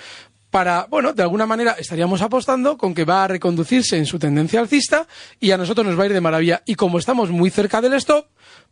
para, 0.50 0.86
bueno, 0.90 1.14
de 1.14 1.22
alguna 1.22 1.46
manera 1.46 1.72
estaríamos 1.72 2.20
apostando 2.20 2.76
con 2.76 2.94
que 2.94 3.06
va 3.06 3.24
a 3.24 3.28
reconducirse 3.28 3.96
en 3.96 4.04
su 4.04 4.18
tendencia 4.18 4.60
alcista 4.60 5.06
y 5.40 5.52
a 5.52 5.56
nosotros 5.56 5.86
nos 5.86 5.98
va 5.98 6.02
a 6.02 6.06
ir 6.06 6.12
de 6.12 6.20
maravilla. 6.20 6.62
Y 6.66 6.74
como 6.74 6.98
estamos 6.98 7.30
muy 7.30 7.48
cerca 7.48 7.80
del 7.80 7.94
stop, 7.94 8.26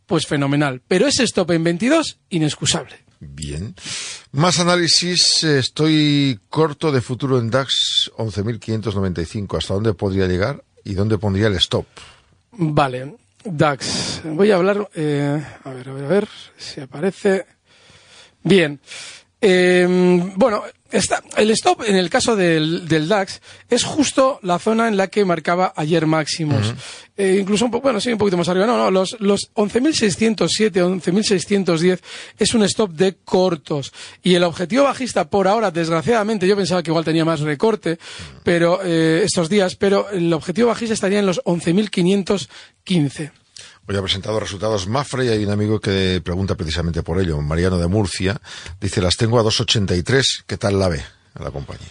pues 0.05 0.27
fenomenal. 0.27 0.83
Pero 0.87 1.07
ese 1.07 1.23
stop 1.23 1.49
en 1.49 1.63
22, 1.63 2.19
inexcusable. 2.29 2.95
Bien. 3.19 3.73
Más 4.31 4.59
análisis. 4.59 5.43
Estoy 5.43 6.39
corto 6.49 6.91
de 6.91 7.01
futuro 7.01 7.39
en 7.39 7.49
DAX 7.49 8.11
11.595. 8.17 9.57
¿Hasta 9.57 9.73
dónde 9.73 9.95
podría 9.95 10.27
llegar 10.27 10.63
y 10.83 10.93
dónde 10.93 11.17
pondría 11.17 11.47
el 11.47 11.55
stop? 11.55 11.87
Vale, 12.51 13.15
DAX. 13.43 14.21
Voy 14.23 14.51
a 14.51 14.55
hablar, 14.55 14.89
eh, 14.95 15.41
a 15.63 15.69
ver, 15.71 15.89
a 15.89 15.93
ver, 15.93 16.05
a 16.05 16.07
ver 16.07 16.27
si 16.57 16.81
aparece. 16.81 17.45
Bien. 18.43 18.79
Eh, 19.41 19.87
bueno, 20.35 20.63
está, 20.91 21.23
el 21.37 21.51
stop 21.51 21.83
en 21.85 21.95
el 21.95 22.09
caso 22.09 22.35
del, 22.35 22.87
del 22.87 23.07
DAX 23.07 23.41
es 23.69 23.83
justo 23.83 24.39
la 24.43 24.59
zona 24.59 24.87
en 24.87 24.97
la 24.97 25.07
que 25.07 25.23
marcaba 25.23 25.73
ayer 25.75 26.05
máximos. 26.05 26.73
Eh, 27.15 27.37
incluso 27.39 27.65
un 27.65 27.71
poco, 27.71 27.83
bueno, 27.83 28.01
sí, 28.01 28.11
un 28.11 28.17
poquito 28.17 28.37
más 28.37 28.49
arriba. 28.49 28.65
No, 28.65 28.77
no, 28.77 28.91
los, 28.91 29.19
los 29.19 29.53
11.607, 29.53 30.71
11.610 31.01 31.99
es 32.37 32.53
un 32.53 32.63
stop 32.63 32.91
de 32.91 33.17
cortos. 33.23 33.93
Y 34.23 34.35
el 34.35 34.43
objetivo 34.43 34.83
bajista 34.85 35.29
por 35.29 35.47
ahora, 35.47 35.71
desgraciadamente, 35.71 36.47
yo 36.47 36.55
pensaba 36.55 36.83
que 36.83 36.91
igual 36.91 37.05
tenía 37.05 37.25
más 37.25 37.41
recorte, 37.41 37.99
pero, 38.43 38.79
eh, 38.83 39.21
estos 39.23 39.49
días, 39.49 39.75
pero 39.75 40.09
el 40.09 40.31
objetivo 40.33 40.69
bajista 40.69 40.93
estaría 40.93 41.19
en 41.19 41.25
los 41.25 41.41
11.515. 41.43 43.31
Hoy 43.89 43.97
ha 43.97 44.03
presentado 44.03 44.39
resultados 44.39 44.85
Mafre 44.85 45.25
y 45.25 45.29
hay 45.29 45.43
un 45.43 45.49
amigo 45.49 45.79
que 45.79 46.21
pregunta 46.23 46.53
precisamente 46.53 47.01
por 47.01 47.19
ello, 47.19 47.41
Mariano 47.41 47.79
de 47.79 47.87
Murcia. 47.87 48.39
Dice, 48.79 49.01
las 49.01 49.17
tengo 49.17 49.39
a 49.39 49.43
2.83. 49.43 50.43
¿Qué 50.45 50.57
tal 50.57 50.77
la 50.77 50.89
ve 50.89 51.03
a 51.33 51.43
la 51.43 51.49
compañía? 51.49 51.87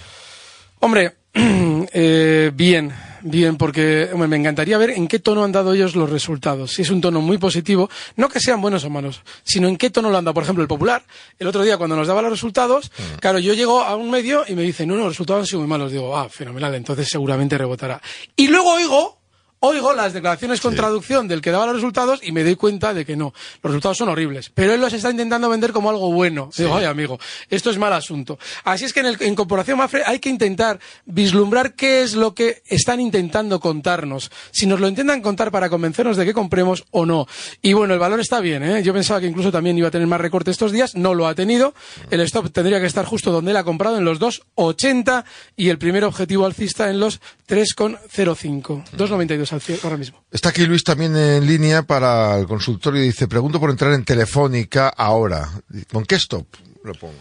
Hombre, 0.78 1.16
eh, 1.34 2.52
bien, 2.54 2.94
bien, 3.22 3.56
porque 3.56 4.10
hombre, 4.12 4.28
me 4.28 4.36
encantaría 4.36 4.78
ver 4.78 4.90
en 4.90 5.08
qué 5.08 5.18
tono 5.18 5.42
han 5.42 5.50
dado 5.50 5.74
ellos 5.74 5.96
los 5.96 6.08
resultados. 6.08 6.70
Si 6.70 6.82
es 6.82 6.90
un 6.90 7.00
tono 7.00 7.20
muy 7.20 7.36
positivo, 7.36 7.90
no 8.14 8.28
que 8.28 8.38
sean 8.38 8.60
buenos 8.60 8.84
o 8.84 8.90
malos, 8.90 9.22
sino 9.42 9.66
en 9.66 9.76
qué 9.76 9.90
tono 9.90 10.08
lo 10.08 10.18
han 10.18 10.24
dado. 10.24 10.34
Por 10.34 10.44
ejemplo, 10.44 10.62
el 10.62 10.68
Popular, 10.68 11.02
el 11.36 11.48
otro 11.48 11.64
día 11.64 11.78
cuando 11.78 11.96
nos 11.96 12.06
daba 12.06 12.22
los 12.22 12.30
resultados, 12.30 12.92
claro, 13.18 13.40
yo 13.40 13.54
llego 13.54 13.82
a 13.82 13.96
un 13.96 14.08
medio 14.12 14.44
y 14.46 14.54
me 14.54 14.62
dicen, 14.62 14.88
no, 14.88 14.94
no, 14.94 15.00
los 15.00 15.14
resultados 15.14 15.40
han 15.40 15.46
sido 15.46 15.58
muy 15.62 15.68
malos. 15.68 15.90
Digo, 15.90 16.16
ah, 16.16 16.28
fenomenal, 16.28 16.76
entonces 16.76 17.08
seguramente 17.08 17.58
rebotará. 17.58 18.00
Y 18.36 18.46
luego 18.46 18.74
oigo, 18.74 19.17
oigo 19.60 19.92
las 19.92 20.12
declaraciones 20.12 20.60
con 20.60 20.74
traducción 20.74 21.28
del 21.28 21.40
que 21.40 21.50
daba 21.50 21.66
los 21.66 21.76
resultados 21.76 22.20
y 22.22 22.32
me 22.32 22.44
doy 22.44 22.56
cuenta 22.56 22.94
de 22.94 23.04
que 23.04 23.16
no, 23.16 23.32
los 23.62 23.72
resultados 23.72 23.98
son 23.98 24.08
horribles. 24.08 24.50
Pero 24.54 24.72
él 24.74 24.80
los 24.80 24.92
está 24.92 25.10
intentando 25.10 25.48
vender 25.48 25.72
como 25.72 25.90
algo 25.90 26.12
bueno. 26.12 26.50
Digo, 26.56 26.76
ay 26.76 26.84
amigo, 26.84 27.18
esto 27.50 27.70
es 27.70 27.78
mal 27.78 27.92
asunto. 27.92 28.38
Así 28.64 28.84
es 28.84 28.92
que 28.92 29.00
en, 29.00 29.06
el, 29.06 29.16
en 29.20 29.34
Corporación 29.34 29.78
Mafre 29.78 30.02
hay 30.06 30.18
que 30.18 30.28
intentar 30.28 30.78
vislumbrar 31.06 31.74
qué 31.74 32.02
es 32.02 32.14
lo 32.14 32.34
que 32.34 32.62
están 32.66 33.00
intentando 33.00 33.60
contarnos. 33.60 34.30
Si 34.50 34.66
nos 34.66 34.80
lo 34.80 34.88
intentan 34.88 35.20
contar 35.22 35.50
para 35.50 35.68
convencernos 35.68 36.16
de 36.16 36.24
que 36.24 36.34
compremos 36.34 36.84
o 36.90 37.06
no. 37.06 37.26
Y 37.62 37.72
bueno, 37.72 37.94
el 37.94 38.00
valor 38.00 38.20
está 38.20 38.40
bien, 38.40 38.62
¿eh? 38.62 38.82
Yo 38.82 38.92
pensaba 38.92 39.20
que 39.20 39.26
incluso 39.26 39.50
también 39.50 39.76
iba 39.78 39.88
a 39.88 39.90
tener 39.90 40.06
más 40.06 40.20
recorte 40.20 40.50
estos 40.50 40.72
días, 40.72 40.94
no 40.94 41.14
lo 41.14 41.26
ha 41.26 41.34
tenido. 41.34 41.74
El 42.10 42.20
stop 42.20 42.50
tendría 42.50 42.80
que 42.80 42.86
estar 42.86 43.04
justo 43.04 43.32
donde 43.32 43.50
él 43.50 43.56
ha 43.56 43.64
comprado, 43.64 43.98
en 43.98 44.04
los 44.04 44.20
2,80 44.20 45.24
y 45.56 45.68
el 45.68 45.78
primer 45.78 46.04
objetivo 46.04 46.46
alcista 46.46 46.90
en 46.90 47.00
los 47.00 47.20
3,05. 47.48 48.84
2,92 48.96 49.47
cierre 49.60 49.80
ahora 49.84 49.96
mismo. 49.96 50.24
Está 50.30 50.50
aquí 50.50 50.66
Luis 50.66 50.84
también 50.84 51.16
en 51.16 51.46
línea 51.46 51.82
para 51.82 52.38
el 52.38 52.46
consultorio 52.46 53.02
y 53.02 53.06
dice, 53.06 53.28
pregunto 53.28 53.58
por 53.58 53.70
entrar 53.70 53.92
en 53.92 54.04
Telefónica 54.04 54.88
ahora. 54.88 55.48
¿Con 55.92 56.04
qué 56.04 56.16
stop 56.16 56.46
lo 56.84 56.94
pongo? 56.94 57.14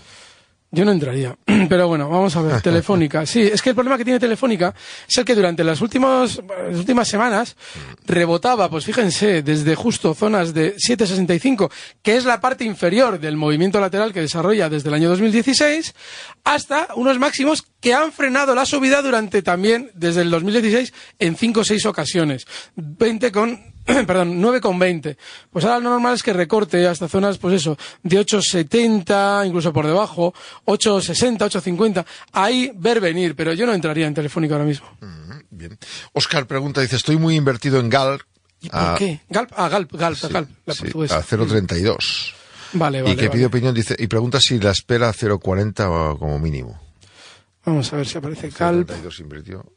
Yo 0.77 0.85
no 0.85 0.91
entraría. 0.91 1.35
Pero 1.69 1.87
bueno, 1.87 2.07
vamos 2.07 2.35
a 2.35 2.41
ver. 2.43 2.61
Telefónica. 2.61 3.25
Sí, 3.25 3.41
es 3.41 3.63
que 3.63 3.69
el 3.69 3.75
problema 3.75 3.97
que 3.97 4.03
tiene 4.03 4.19
Telefónica 4.19 4.75
es 5.09 5.17
el 5.17 5.25
que 5.25 5.33
durante 5.33 5.63
las 5.63 5.81
últimas, 5.81 6.39
las 6.69 6.77
últimas 6.77 7.07
semanas 7.07 7.55
rebotaba, 8.05 8.69
pues 8.69 8.85
fíjense, 8.85 9.41
desde 9.41 9.73
justo 9.73 10.13
zonas 10.13 10.53
de 10.53 10.75
7,65, 10.75 11.71
que 12.03 12.15
es 12.15 12.25
la 12.25 12.39
parte 12.39 12.63
inferior 12.63 13.19
del 13.19 13.37
movimiento 13.37 13.79
lateral 13.79 14.13
que 14.13 14.21
desarrolla 14.21 14.69
desde 14.69 14.89
el 14.89 14.93
año 14.93 15.09
2016, 15.09 15.95
hasta 16.43 16.89
unos 16.95 17.17
máximos 17.17 17.65
que 17.79 17.95
han 17.95 18.11
frenado 18.11 18.53
la 18.53 18.67
subida 18.67 19.01
durante 19.01 19.41
también 19.41 19.89
desde 19.95 20.21
el 20.21 20.29
2016 20.29 20.93
en 21.17 21.35
5 21.35 21.59
o 21.59 21.63
6 21.63 21.85
ocasiones. 21.87 22.45
20 22.75 23.31
con 23.31 23.76
perdón, 24.07 24.41
9,20. 24.41 25.17
Pues 25.49 25.65
ahora 25.65 25.79
lo 25.79 25.91
normal 25.91 26.15
es 26.15 26.23
que 26.23 26.33
recorte 26.33 26.85
hasta 26.87 27.07
zonas, 27.07 27.37
pues 27.37 27.55
eso, 27.55 27.77
de 28.03 28.19
8,70, 28.19 29.47
incluso 29.47 29.71
por 29.71 29.85
debajo, 29.85 30.33
8,60, 30.65 31.37
8,50. 31.37 32.05
Ahí 32.33 32.71
ver 32.75 32.99
venir, 32.99 33.35
pero 33.35 33.53
yo 33.53 33.65
no 33.65 33.73
entraría 33.73 34.07
en 34.07 34.13
Telefónica 34.13 34.55
ahora 34.55 34.65
mismo. 34.65 34.87
Bien. 35.49 35.77
Oscar 36.13 36.45
pregunta, 36.47 36.81
dice, 36.81 36.97
estoy 36.97 37.17
muy 37.17 37.35
invertido 37.35 37.79
en 37.79 37.89
GAL. 37.89 38.21
¿Y 38.59 38.69
por 38.69 38.97
qué? 38.97 39.21
Galp, 39.29 39.51
ah, 39.55 39.69
Galp, 39.69 39.91
Galp, 39.93 40.17
Galp, 40.31 40.49
la 40.65 40.73
sí, 40.73 40.83
portuguesa. 40.83 41.17
a 41.17 41.23
0,32. 41.23 42.33
Vale, 42.73 43.01
vale. 43.01 43.13
y 43.13 43.15
que 43.15 43.27
vale. 43.27 43.37
pide 43.37 43.45
opinión, 43.45 43.73
dice, 43.73 43.95
y 43.97 44.07
pregunta 44.07 44.39
si 44.41 44.59
la 44.59 44.71
espera 44.71 45.09
a 45.09 45.13
0,40 45.13 46.17
como 46.19 46.39
mínimo. 46.39 46.79
Vamos 47.63 47.91
a 47.93 47.97
ver 47.97 48.07
si 48.07 48.17
aparece 48.17 48.49
Galp. 48.49 48.89
0,32 48.89 49.19
invirtió. 49.21 49.76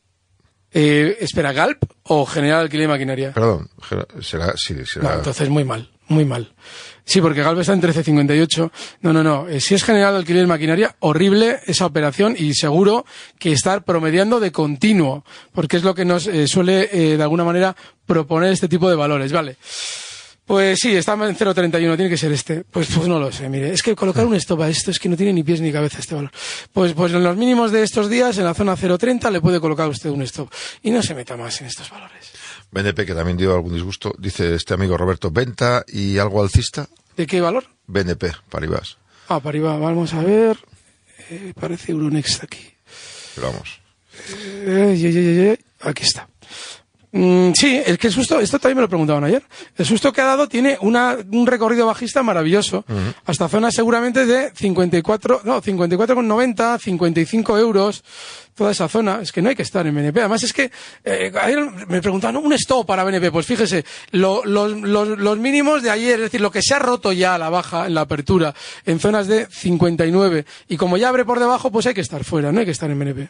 Eh, 0.72 1.18
espera, 1.20 1.52
Galp 1.52 1.82
o 2.04 2.24
General 2.26 2.60
Alquiler 2.60 2.84
y 2.84 2.88
Maquinaria. 2.88 3.32
Perdón, 3.32 3.68
será, 4.20 4.54
sí, 4.56 4.74
será. 4.86 5.10
No, 5.10 5.14
entonces 5.16 5.48
muy 5.48 5.64
mal, 5.64 5.90
muy 6.08 6.24
mal. 6.24 6.52
Sí, 7.04 7.20
porque 7.20 7.42
Galp 7.42 7.58
está 7.58 7.72
en 7.72 7.82
13.58. 7.82 8.70
No, 9.00 9.12
no, 9.12 9.24
no. 9.24 9.48
Eh, 9.48 9.60
si 9.60 9.74
es 9.74 9.82
General 9.82 10.14
Alquiler 10.14 10.44
y 10.44 10.46
Maquinaria, 10.46 10.94
horrible 11.00 11.58
esa 11.66 11.86
operación 11.86 12.36
y 12.38 12.54
seguro 12.54 13.04
que 13.38 13.50
estar 13.50 13.84
promediando 13.84 14.38
de 14.38 14.52
continuo, 14.52 15.24
porque 15.52 15.76
es 15.76 15.82
lo 15.82 15.94
que 15.94 16.04
nos 16.04 16.28
eh, 16.28 16.46
suele, 16.46 16.88
eh, 16.92 17.16
de 17.16 17.22
alguna 17.22 17.42
manera, 17.42 17.74
proponer 18.06 18.52
este 18.52 18.68
tipo 18.68 18.88
de 18.88 18.94
valores. 18.94 19.32
Vale. 19.32 19.56
Pues 20.50 20.80
sí, 20.80 20.96
está 20.96 21.12
en 21.12 21.20
0.31, 21.20 21.94
tiene 21.94 22.08
que 22.08 22.16
ser 22.16 22.32
este. 22.32 22.64
Pues, 22.64 22.88
pues 22.92 23.06
no 23.06 23.20
lo 23.20 23.30
sé, 23.30 23.48
mire. 23.48 23.72
Es 23.72 23.84
que 23.84 23.94
colocar 23.94 24.26
un 24.26 24.34
stop 24.34 24.62
a 24.62 24.68
esto 24.68 24.90
es 24.90 24.98
que 24.98 25.08
no 25.08 25.16
tiene 25.16 25.32
ni 25.32 25.44
pies 25.44 25.60
ni 25.60 25.70
cabeza 25.70 26.00
este 26.00 26.16
valor. 26.16 26.32
Pues, 26.72 26.92
pues 26.92 27.12
en 27.12 27.22
los 27.22 27.36
mínimos 27.36 27.70
de 27.70 27.84
estos 27.84 28.10
días, 28.10 28.36
en 28.36 28.42
la 28.42 28.52
zona 28.52 28.76
0.30, 28.76 29.30
le 29.30 29.40
puede 29.40 29.60
colocar 29.60 29.88
usted 29.88 30.10
un 30.10 30.22
stop. 30.22 30.52
Y 30.82 30.90
no 30.90 31.04
se 31.04 31.14
meta 31.14 31.36
más 31.36 31.60
en 31.60 31.68
estos 31.68 31.88
valores. 31.88 32.32
BNP, 32.72 33.06
que 33.06 33.14
también 33.14 33.36
dio 33.36 33.54
algún 33.54 33.74
disgusto, 33.74 34.12
dice 34.18 34.56
este 34.56 34.74
amigo 34.74 34.96
Roberto, 34.96 35.30
venta 35.30 35.84
y 35.86 36.18
algo 36.18 36.42
alcista. 36.42 36.88
¿De 37.16 37.28
qué 37.28 37.40
valor? 37.40 37.66
BNP, 37.86 38.32
Paribas. 38.48 38.98
Ah, 39.28 39.38
para 39.38 39.50
arriba, 39.50 39.78
vamos 39.78 40.12
a 40.14 40.22
ver. 40.24 40.58
Eh, 41.30 41.52
parece 41.60 41.92
Euronext 41.92 42.42
aquí. 42.42 42.74
Pero 43.36 43.52
vamos. 43.52 43.80
Eh, 44.66 44.96
ye. 44.98 45.60
Aquí 45.88 46.02
está. 46.02 46.28
Mm, 47.12 47.50
sí, 47.54 47.82
es 47.84 47.98
que 47.98 48.06
el 48.06 48.12
susto, 48.12 48.38
esto 48.38 48.58
también 48.58 48.76
me 48.76 48.82
lo 48.82 48.88
preguntaban 48.88 49.24
ayer. 49.24 49.42
El 49.76 49.84
susto 49.84 50.12
que 50.12 50.20
ha 50.20 50.26
dado 50.26 50.48
tiene 50.48 50.78
una, 50.80 51.16
un 51.32 51.46
recorrido 51.46 51.86
bajista 51.86 52.22
maravilloso, 52.22 52.84
hasta 53.24 53.48
zonas 53.48 53.74
seguramente 53.74 54.26
de 54.26 54.52
54, 54.54 55.40
no, 55.44 55.60
54,90, 55.60 56.78
55 56.78 57.58
euros, 57.58 58.04
toda 58.60 58.72
esa 58.72 58.88
zona. 58.90 59.20
Es 59.22 59.32
que 59.32 59.40
no 59.40 59.48
hay 59.48 59.56
que 59.56 59.62
estar 59.62 59.86
en 59.86 59.94
BNP. 59.94 60.20
Además 60.20 60.42
es 60.42 60.52
que 60.52 60.70
eh, 61.02 61.32
ayer 61.40 61.60
me 61.88 62.02
preguntaban, 62.02 62.36
un 62.36 62.52
stop 62.52 62.86
para 62.86 63.04
BNP. 63.04 63.30
Pues 63.32 63.46
fíjese, 63.46 63.86
lo- 64.10 64.44
los, 64.44 64.72
los, 64.78 65.08
los 65.18 65.38
mínimos 65.38 65.82
de 65.82 65.88
ayer, 65.88 66.16
es 66.16 66.24
decir, 66.24 66.42
lo 66.42 66.50
que 66.50 66.60
se 66.60 66.74
ha 66.74 66.78
roto 66.78 67.10
ya 67.10 67.36
a 67.36 67.38
la 67.38 67.48
baja 67.48 67.86
en 67.86 67.94
la 67.94 68.02
apertura, 68.02 68.54
en 68.84 69.00
zonas 69.00 69.28
de 69.28 69.46
59. 69.50 70.44
Y 70.68 70.76
como 70.76 70.98
ya 70.98 71.08
abre 71.08 71.24
por 71.24 71.40
debajo, 71.40 71.70
pues 71.72 71.86
hay 71.86 71.94
que 71.94 72.02
estar 72.02 72.22
fuera, 72.22 72.52
no 72.52 72.60
hay 72.60 72.66
que 72.66 72.72
estar 72.72 72.90
en 72.90 72.98
BNP. 72.98 73.28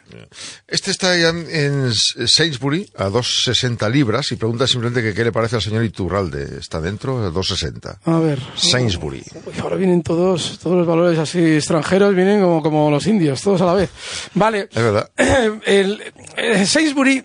Este 0.67 0.91
está 0.91 1.17
ya 1.17 1.29
en, 1.29 1.47
en 1.49 1.93
Sainsbury 1.93 2.89
a 2.97 3.07
2,60 3.07 3.89
libras 3.89 4.33
y 4.33 4.35
pregunta 4.35 4.67
simplemente 4.67 5.01
que 5.01 5.13
qué 5.15 5.23
le 5.23 5.31
parece 5.31 5.55
al 5.55 5.61
señor 5.61 5.85
Iturralde. 5.85 6.57
¿Está 6.59 6.81
dentro? 6.81 7.25
A 7.25 7.29
2,60. 7.31 7.99
A 8.03 8.19
ver. 8.19 8.37
Sainsbury. 8.55 9.23
Uy, 9.45 9.53
ahora 9.61 9.77
vienen 9.77 10.03
todos, 10.03 10.59
todos 10.61 10.75
los 10.75 10.85
valores 10.85 11.17
así 11.17 11.39
extranjeros, 11.55 12.13
vienen 12.13 12.41
como, 12.41 12.61
como 12.61 12.91
los 12.91 13.07
indios, 13.07 13.41
todos 13.41 13.61
a 13.61 13.65
la 13.65 13.73
vez. 13.75 13.89
Vale. 14.33 14.67
Es 14.69 14.83
verdad. 14.83 15.09
El, 15.65 16.01
el 16.37 16.67
Sainsbury 16.67 17.23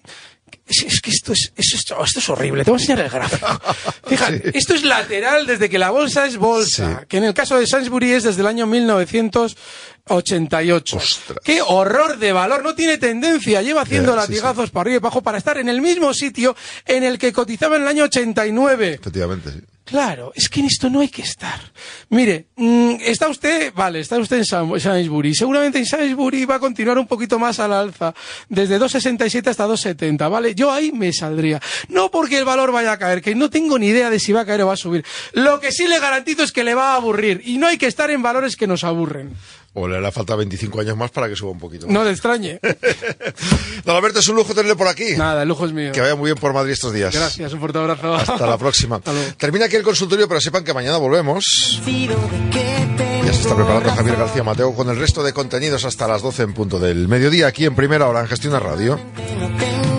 Es, 0.69 1.01
que 1.01 1.11
esto 1.11 1.33
es, 1.33 1.53
es- 1.57 1.75
esto, 1.75 2.03
esto 2.05 2.19
es 2.19 2.29
horrible. 2.29 2.65
Te 2.65 2.71
voy 2.73 2.79
a 2.79 2.81
enseñar 2.83 3.05
el 3.05 3.11
gráfico. 3.11 3.47
Fíjate, 4.09 4.51
esto 4.59 4.75
es 4.75 4.83
lateral 4.85 5.47
desde 5.47 5.69
que 5.71 5.79
la 5.79 5.91
bolsa 5.91 6.27
es 6.27 6.37
bolsa. 6.37 6.99
Sí. 7.01 7.07
Que 7.09 7.19
en 7.19 7.25
el 7.25 7.35
caso 7.35 7.57
de 7.59 7.67
Sainsbury 7.69 8.11
es 8.13 8.25
desde 8.25 8.41
el 8.41 8.47
año 8.49 8.67
1988. 8.67 10.97
Ostras. 10.97 11.39
¡Qué 11.45 11.63
horror 11.63 12.19
de 12.19 12.33
valor! 12.33 12.63
No 12.65 12.75
tiene 12.75 12.99
tendencia. 12.99 13.63
Lleva 13.63 13.83
haciendo 13.83 14.13
sí, 14.13 14.17
latigazos 14.19 14.71
para 14.71 14.83
arriba 14.83 14.97
y 14.97 15.01
para 15.01 15.09
abajo 15.09 15.23
para 15.23 15.39
estar 15.39 15.57
en 15.59 15.69
el 15.69 15.81
mismo 15.81 16.13
sitio 16.15 16.57
en 16.85 17.05
el 17.05 17.19
que 17.19 17.33
cotizaba 17.33 17.77
en 17.77 17.83
el 17.83 17.89
año 17.89 18.05
89. 18.05 18.95
Efectivamente, 19.01 19.51
sí. 19.53 19.61
Claro, 19.87 20.33
es 20.35 20.49
que 20.49 20.59
en 20.59 20.67
esto 20.67 20.91
no 20.91 20.99
hay 20.99 21.09
que 21.09 21.23
estar. 21.23 21.61
Mire, 22.09 22.49
mm, 22.57 22.97
está 23.03 23.29
usted, 23.29 23.73
vale, 23.73 24.01
está 24.01 24.19
usted 24.19 24.39
en 24.39 24.45
Sainsbury. 24.81 25.33
Seguramente 25.33 25.79
en 25.79 25.87
Sainsbury 25.87 26.45
va 26.45 26.57
a 26.57 26.59
continuar 26.59 26.99
un 26.99 27.07
poquito 27.07 27.39
más 27.39 27.61
a 27.61 27.69
la 27.69 27.79
alza, 27.79 28.13
desde 28.49 28.81
2,67 28.81 29.47
hasta 29.47 29.65
2,70, 29.65 30.29
¿vale? 30.29 30.57
Yo 30.57 30.73
ahí 30.73 30.91
me 30.91 31.13
saldría. 31.13 31.63
No 31.89 32.11
porque 32.11 32.37
el 32.37 32.45
valor 32.45 32.73
vaya 32.73 32.91
a 32.91 32.99
caer, 32.99 33.23
que 33.23 33.37
no 33.37 33.49
tengo 33.49 33.79
ni 33.79 33.87
idea 33.87 34.11
de 34.11 34.19
si 34.19 34.33
va 34.33 34.41
a 34.41 34.45
caer 34.45 34.63
o 34.63 34.67
va 34.67 34.73
a 34.73 34.77
subir. 34.77 35.05
Lo 35.35 35.61
que 35.61 35.71
sí 35.71 35.87
le 35.87 36.01
garantizo 36.01 36.43
es 36.43 36.51
que 36.51 36.65
le 36.65 36.75
va 36.75 36.95
a 36.95 36.97
aburrir. 36.97 37.43
Y 37.45 37.59
no 37.59 37.69
hay 37.69 37.79
que 37.79 37.87
estar 37.87 38.11
en 38.11 38.23
valores 38.23 38.57
que 38.57 38.67
nos 38.67 38.83
aburren. 38.83 39.37
O 39.75 39.87
le 39.87 39.97
hará 39.99 40.11
falta 40.11 40.35
25 40.37 40.81
años 40.81 40.97
más 40.97 41.11
para 41.11 41.29
que 41.29 41.37
suba 41.37 41.51
un 41.51 41.59
poquito. 41.59 41.87
más. 41.87 41.93
No 41.95 42.05
le 42.05 42.11
extrañe. 42.11 42.59
Don 43.85 43.95
Alberto, 43.97 44.21
es 44.21 44.29
un 44.29 44.37
lujo 44.37 44.55
tenerle 44.55 44.75
por 44.75 44.89
aquí. 44.89 45.17
Nada, 45.17 45.43
el 45.43 45.49
lujo 45.49 45.67
es 45.67 45.73
mío. 45.73 45.93
Que 45.93 46.01
vaya 46.01 46.15
muy 46.17 46.27
bien 46.31 46.39
por 46.39 46.53
Madrid 46.55 46.73
estos 46.73 46.93
días. 46.95 47.15
Gracias, 47.15 47.53
un 47.53 47.61
fuerte 47.61 47.79
abrazo. 47.79 48.15
Hasta 48.15 48.47
la 48.47 48.57
próxima. 48.57 49.01
Termina 49.39 49.67
aquí 49.67 49.77
el 49.77 49.83
consultorio, 49.83 50.27
pero 50.29 50.41
sepan 50.41 50.65
que 50.65 50.73
mañana 50.73 50.97
volvemos. 50.97 51.81
Ya 51.85 53.33
se 53.33 53.41
está 53.43 53.55
preparando 53.57 53.91
Javier 53.91 54.17
García 54.17 54.43
Mateo 54.45 54.75
con 54.75 54.89
el 54.89 54.97
resto 54.99 55.23
de 55.23 55.33
contenidos 55.33 55.85
hasta 55.85 56.07
las 56.07 56.23
12 56.23 56.43
en 56.45 56.55
punto 56.55 56.79
del 56.79 57.09
mediodía, 57.09 57.49
aquí 57.49 57.65
en 57.67 57.75
primera 57.75 58.07
hora 58.09 58.21
en 58.21 58.29
Gestión 58.29 58.59
Radio. 58.59 58.99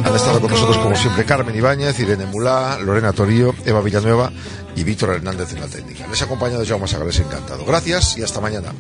Han 0.06 0.15
estado 0.15 0.39
con 0.39 0.49
nosotros, 0.49 0.77
como 0.77 0.95
siempre, 0.95 1.25
Carmen 1.25 1.53
Ibáñez, 1.56 1.99
Irene 1.99 2.25
Mulá, 2.25 2.80
Lorena 2.80 3.12
Torío, 3.12 3.53
Eva 3.65 3.82
Villanueva 3.82 4.32
y 4.75 4.84
Víctor 4.86 5.10
Hernández 5.15 5.51
en 5.51 5.60
la 5.60 5.67
técnica. 5.67 6.08
Les 6.08 6.21
ha 6.21 6.25
acompañado 6.25 6.65
Jaume 6.65 6.88
Sagales, 6.88 7.19
encantado. 7.19 7.65
Gracias 7.65 8.17
y 8.17 8.23
hasta 8.23 8.39
mañana. 8.39 8.73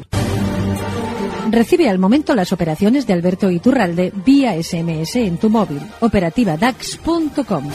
Recibe 1.49 1.89
al 1.89 1.97
momento 1.97 2.35
las 2.35 2.51
operaciones 2.51 3.07
de 3.07 3.13
Alberto 3.13 3.49
Iturralde 3.49 4.11
vía 4.13 4.61
SMS 4.61 5.15
en 5.15 5.37
tu 5.37 5.49
móvil. 5.49 5.81
Operativa 6.01 6.57
DAX.com. 6.57 7.69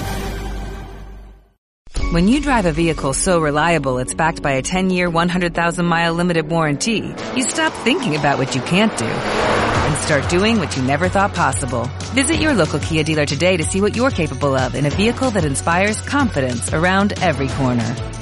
When 2.13 2.29
you 2.29 2.41
drive 2.41 2.67
a 2.67 2.73
vehicle 2.73 3.15
so 3.15 3.41
reliable 3.41 3.97
it's 3.97 4.13
backed 4.13 4.43
by 4.43 4.53
a 4.53 4.63
10-year, 4.63 5.09
100,000-mile 5.09 6.13
limited 6.13 6.51
warranty, 6.51 7.15
you 7.35 7.43
stop 7.43 7.73
thinking 7.85 8.15
about 8.17 8.37
what 8.39 8.55
you 8.55 8.61
can't 8.63 8.95
do 8.99 9.07
and 9.07 9.97
start 9.97 10.29
doing 10.29 10.59
what 10.59 10.77
you 10.77 10.83
never 10.83 11.09
thought 11.09 11.35
possible. 11.35 11.89
Visit 12.13 12.41
your 12.41 12.53
local 12.53 12.79
Kia 12.79 13.03
dealer 13.03 13.25
today 13.25 13.57
to 13.57 13.65
see 13.65 13.81
what 13.81 13.97
you're 13.97 14.11
capable 14.11 14.55
of 14.55 14.75
in 14.75 14.85
a 14.85 14.91
vehicle 14.91 15.31
that 15.31 15.47
inspires 15.47 16.03
confidence 16.03 16.75
around 16.75 17.15
every 17.23 17.49
corner. 17.49 17.97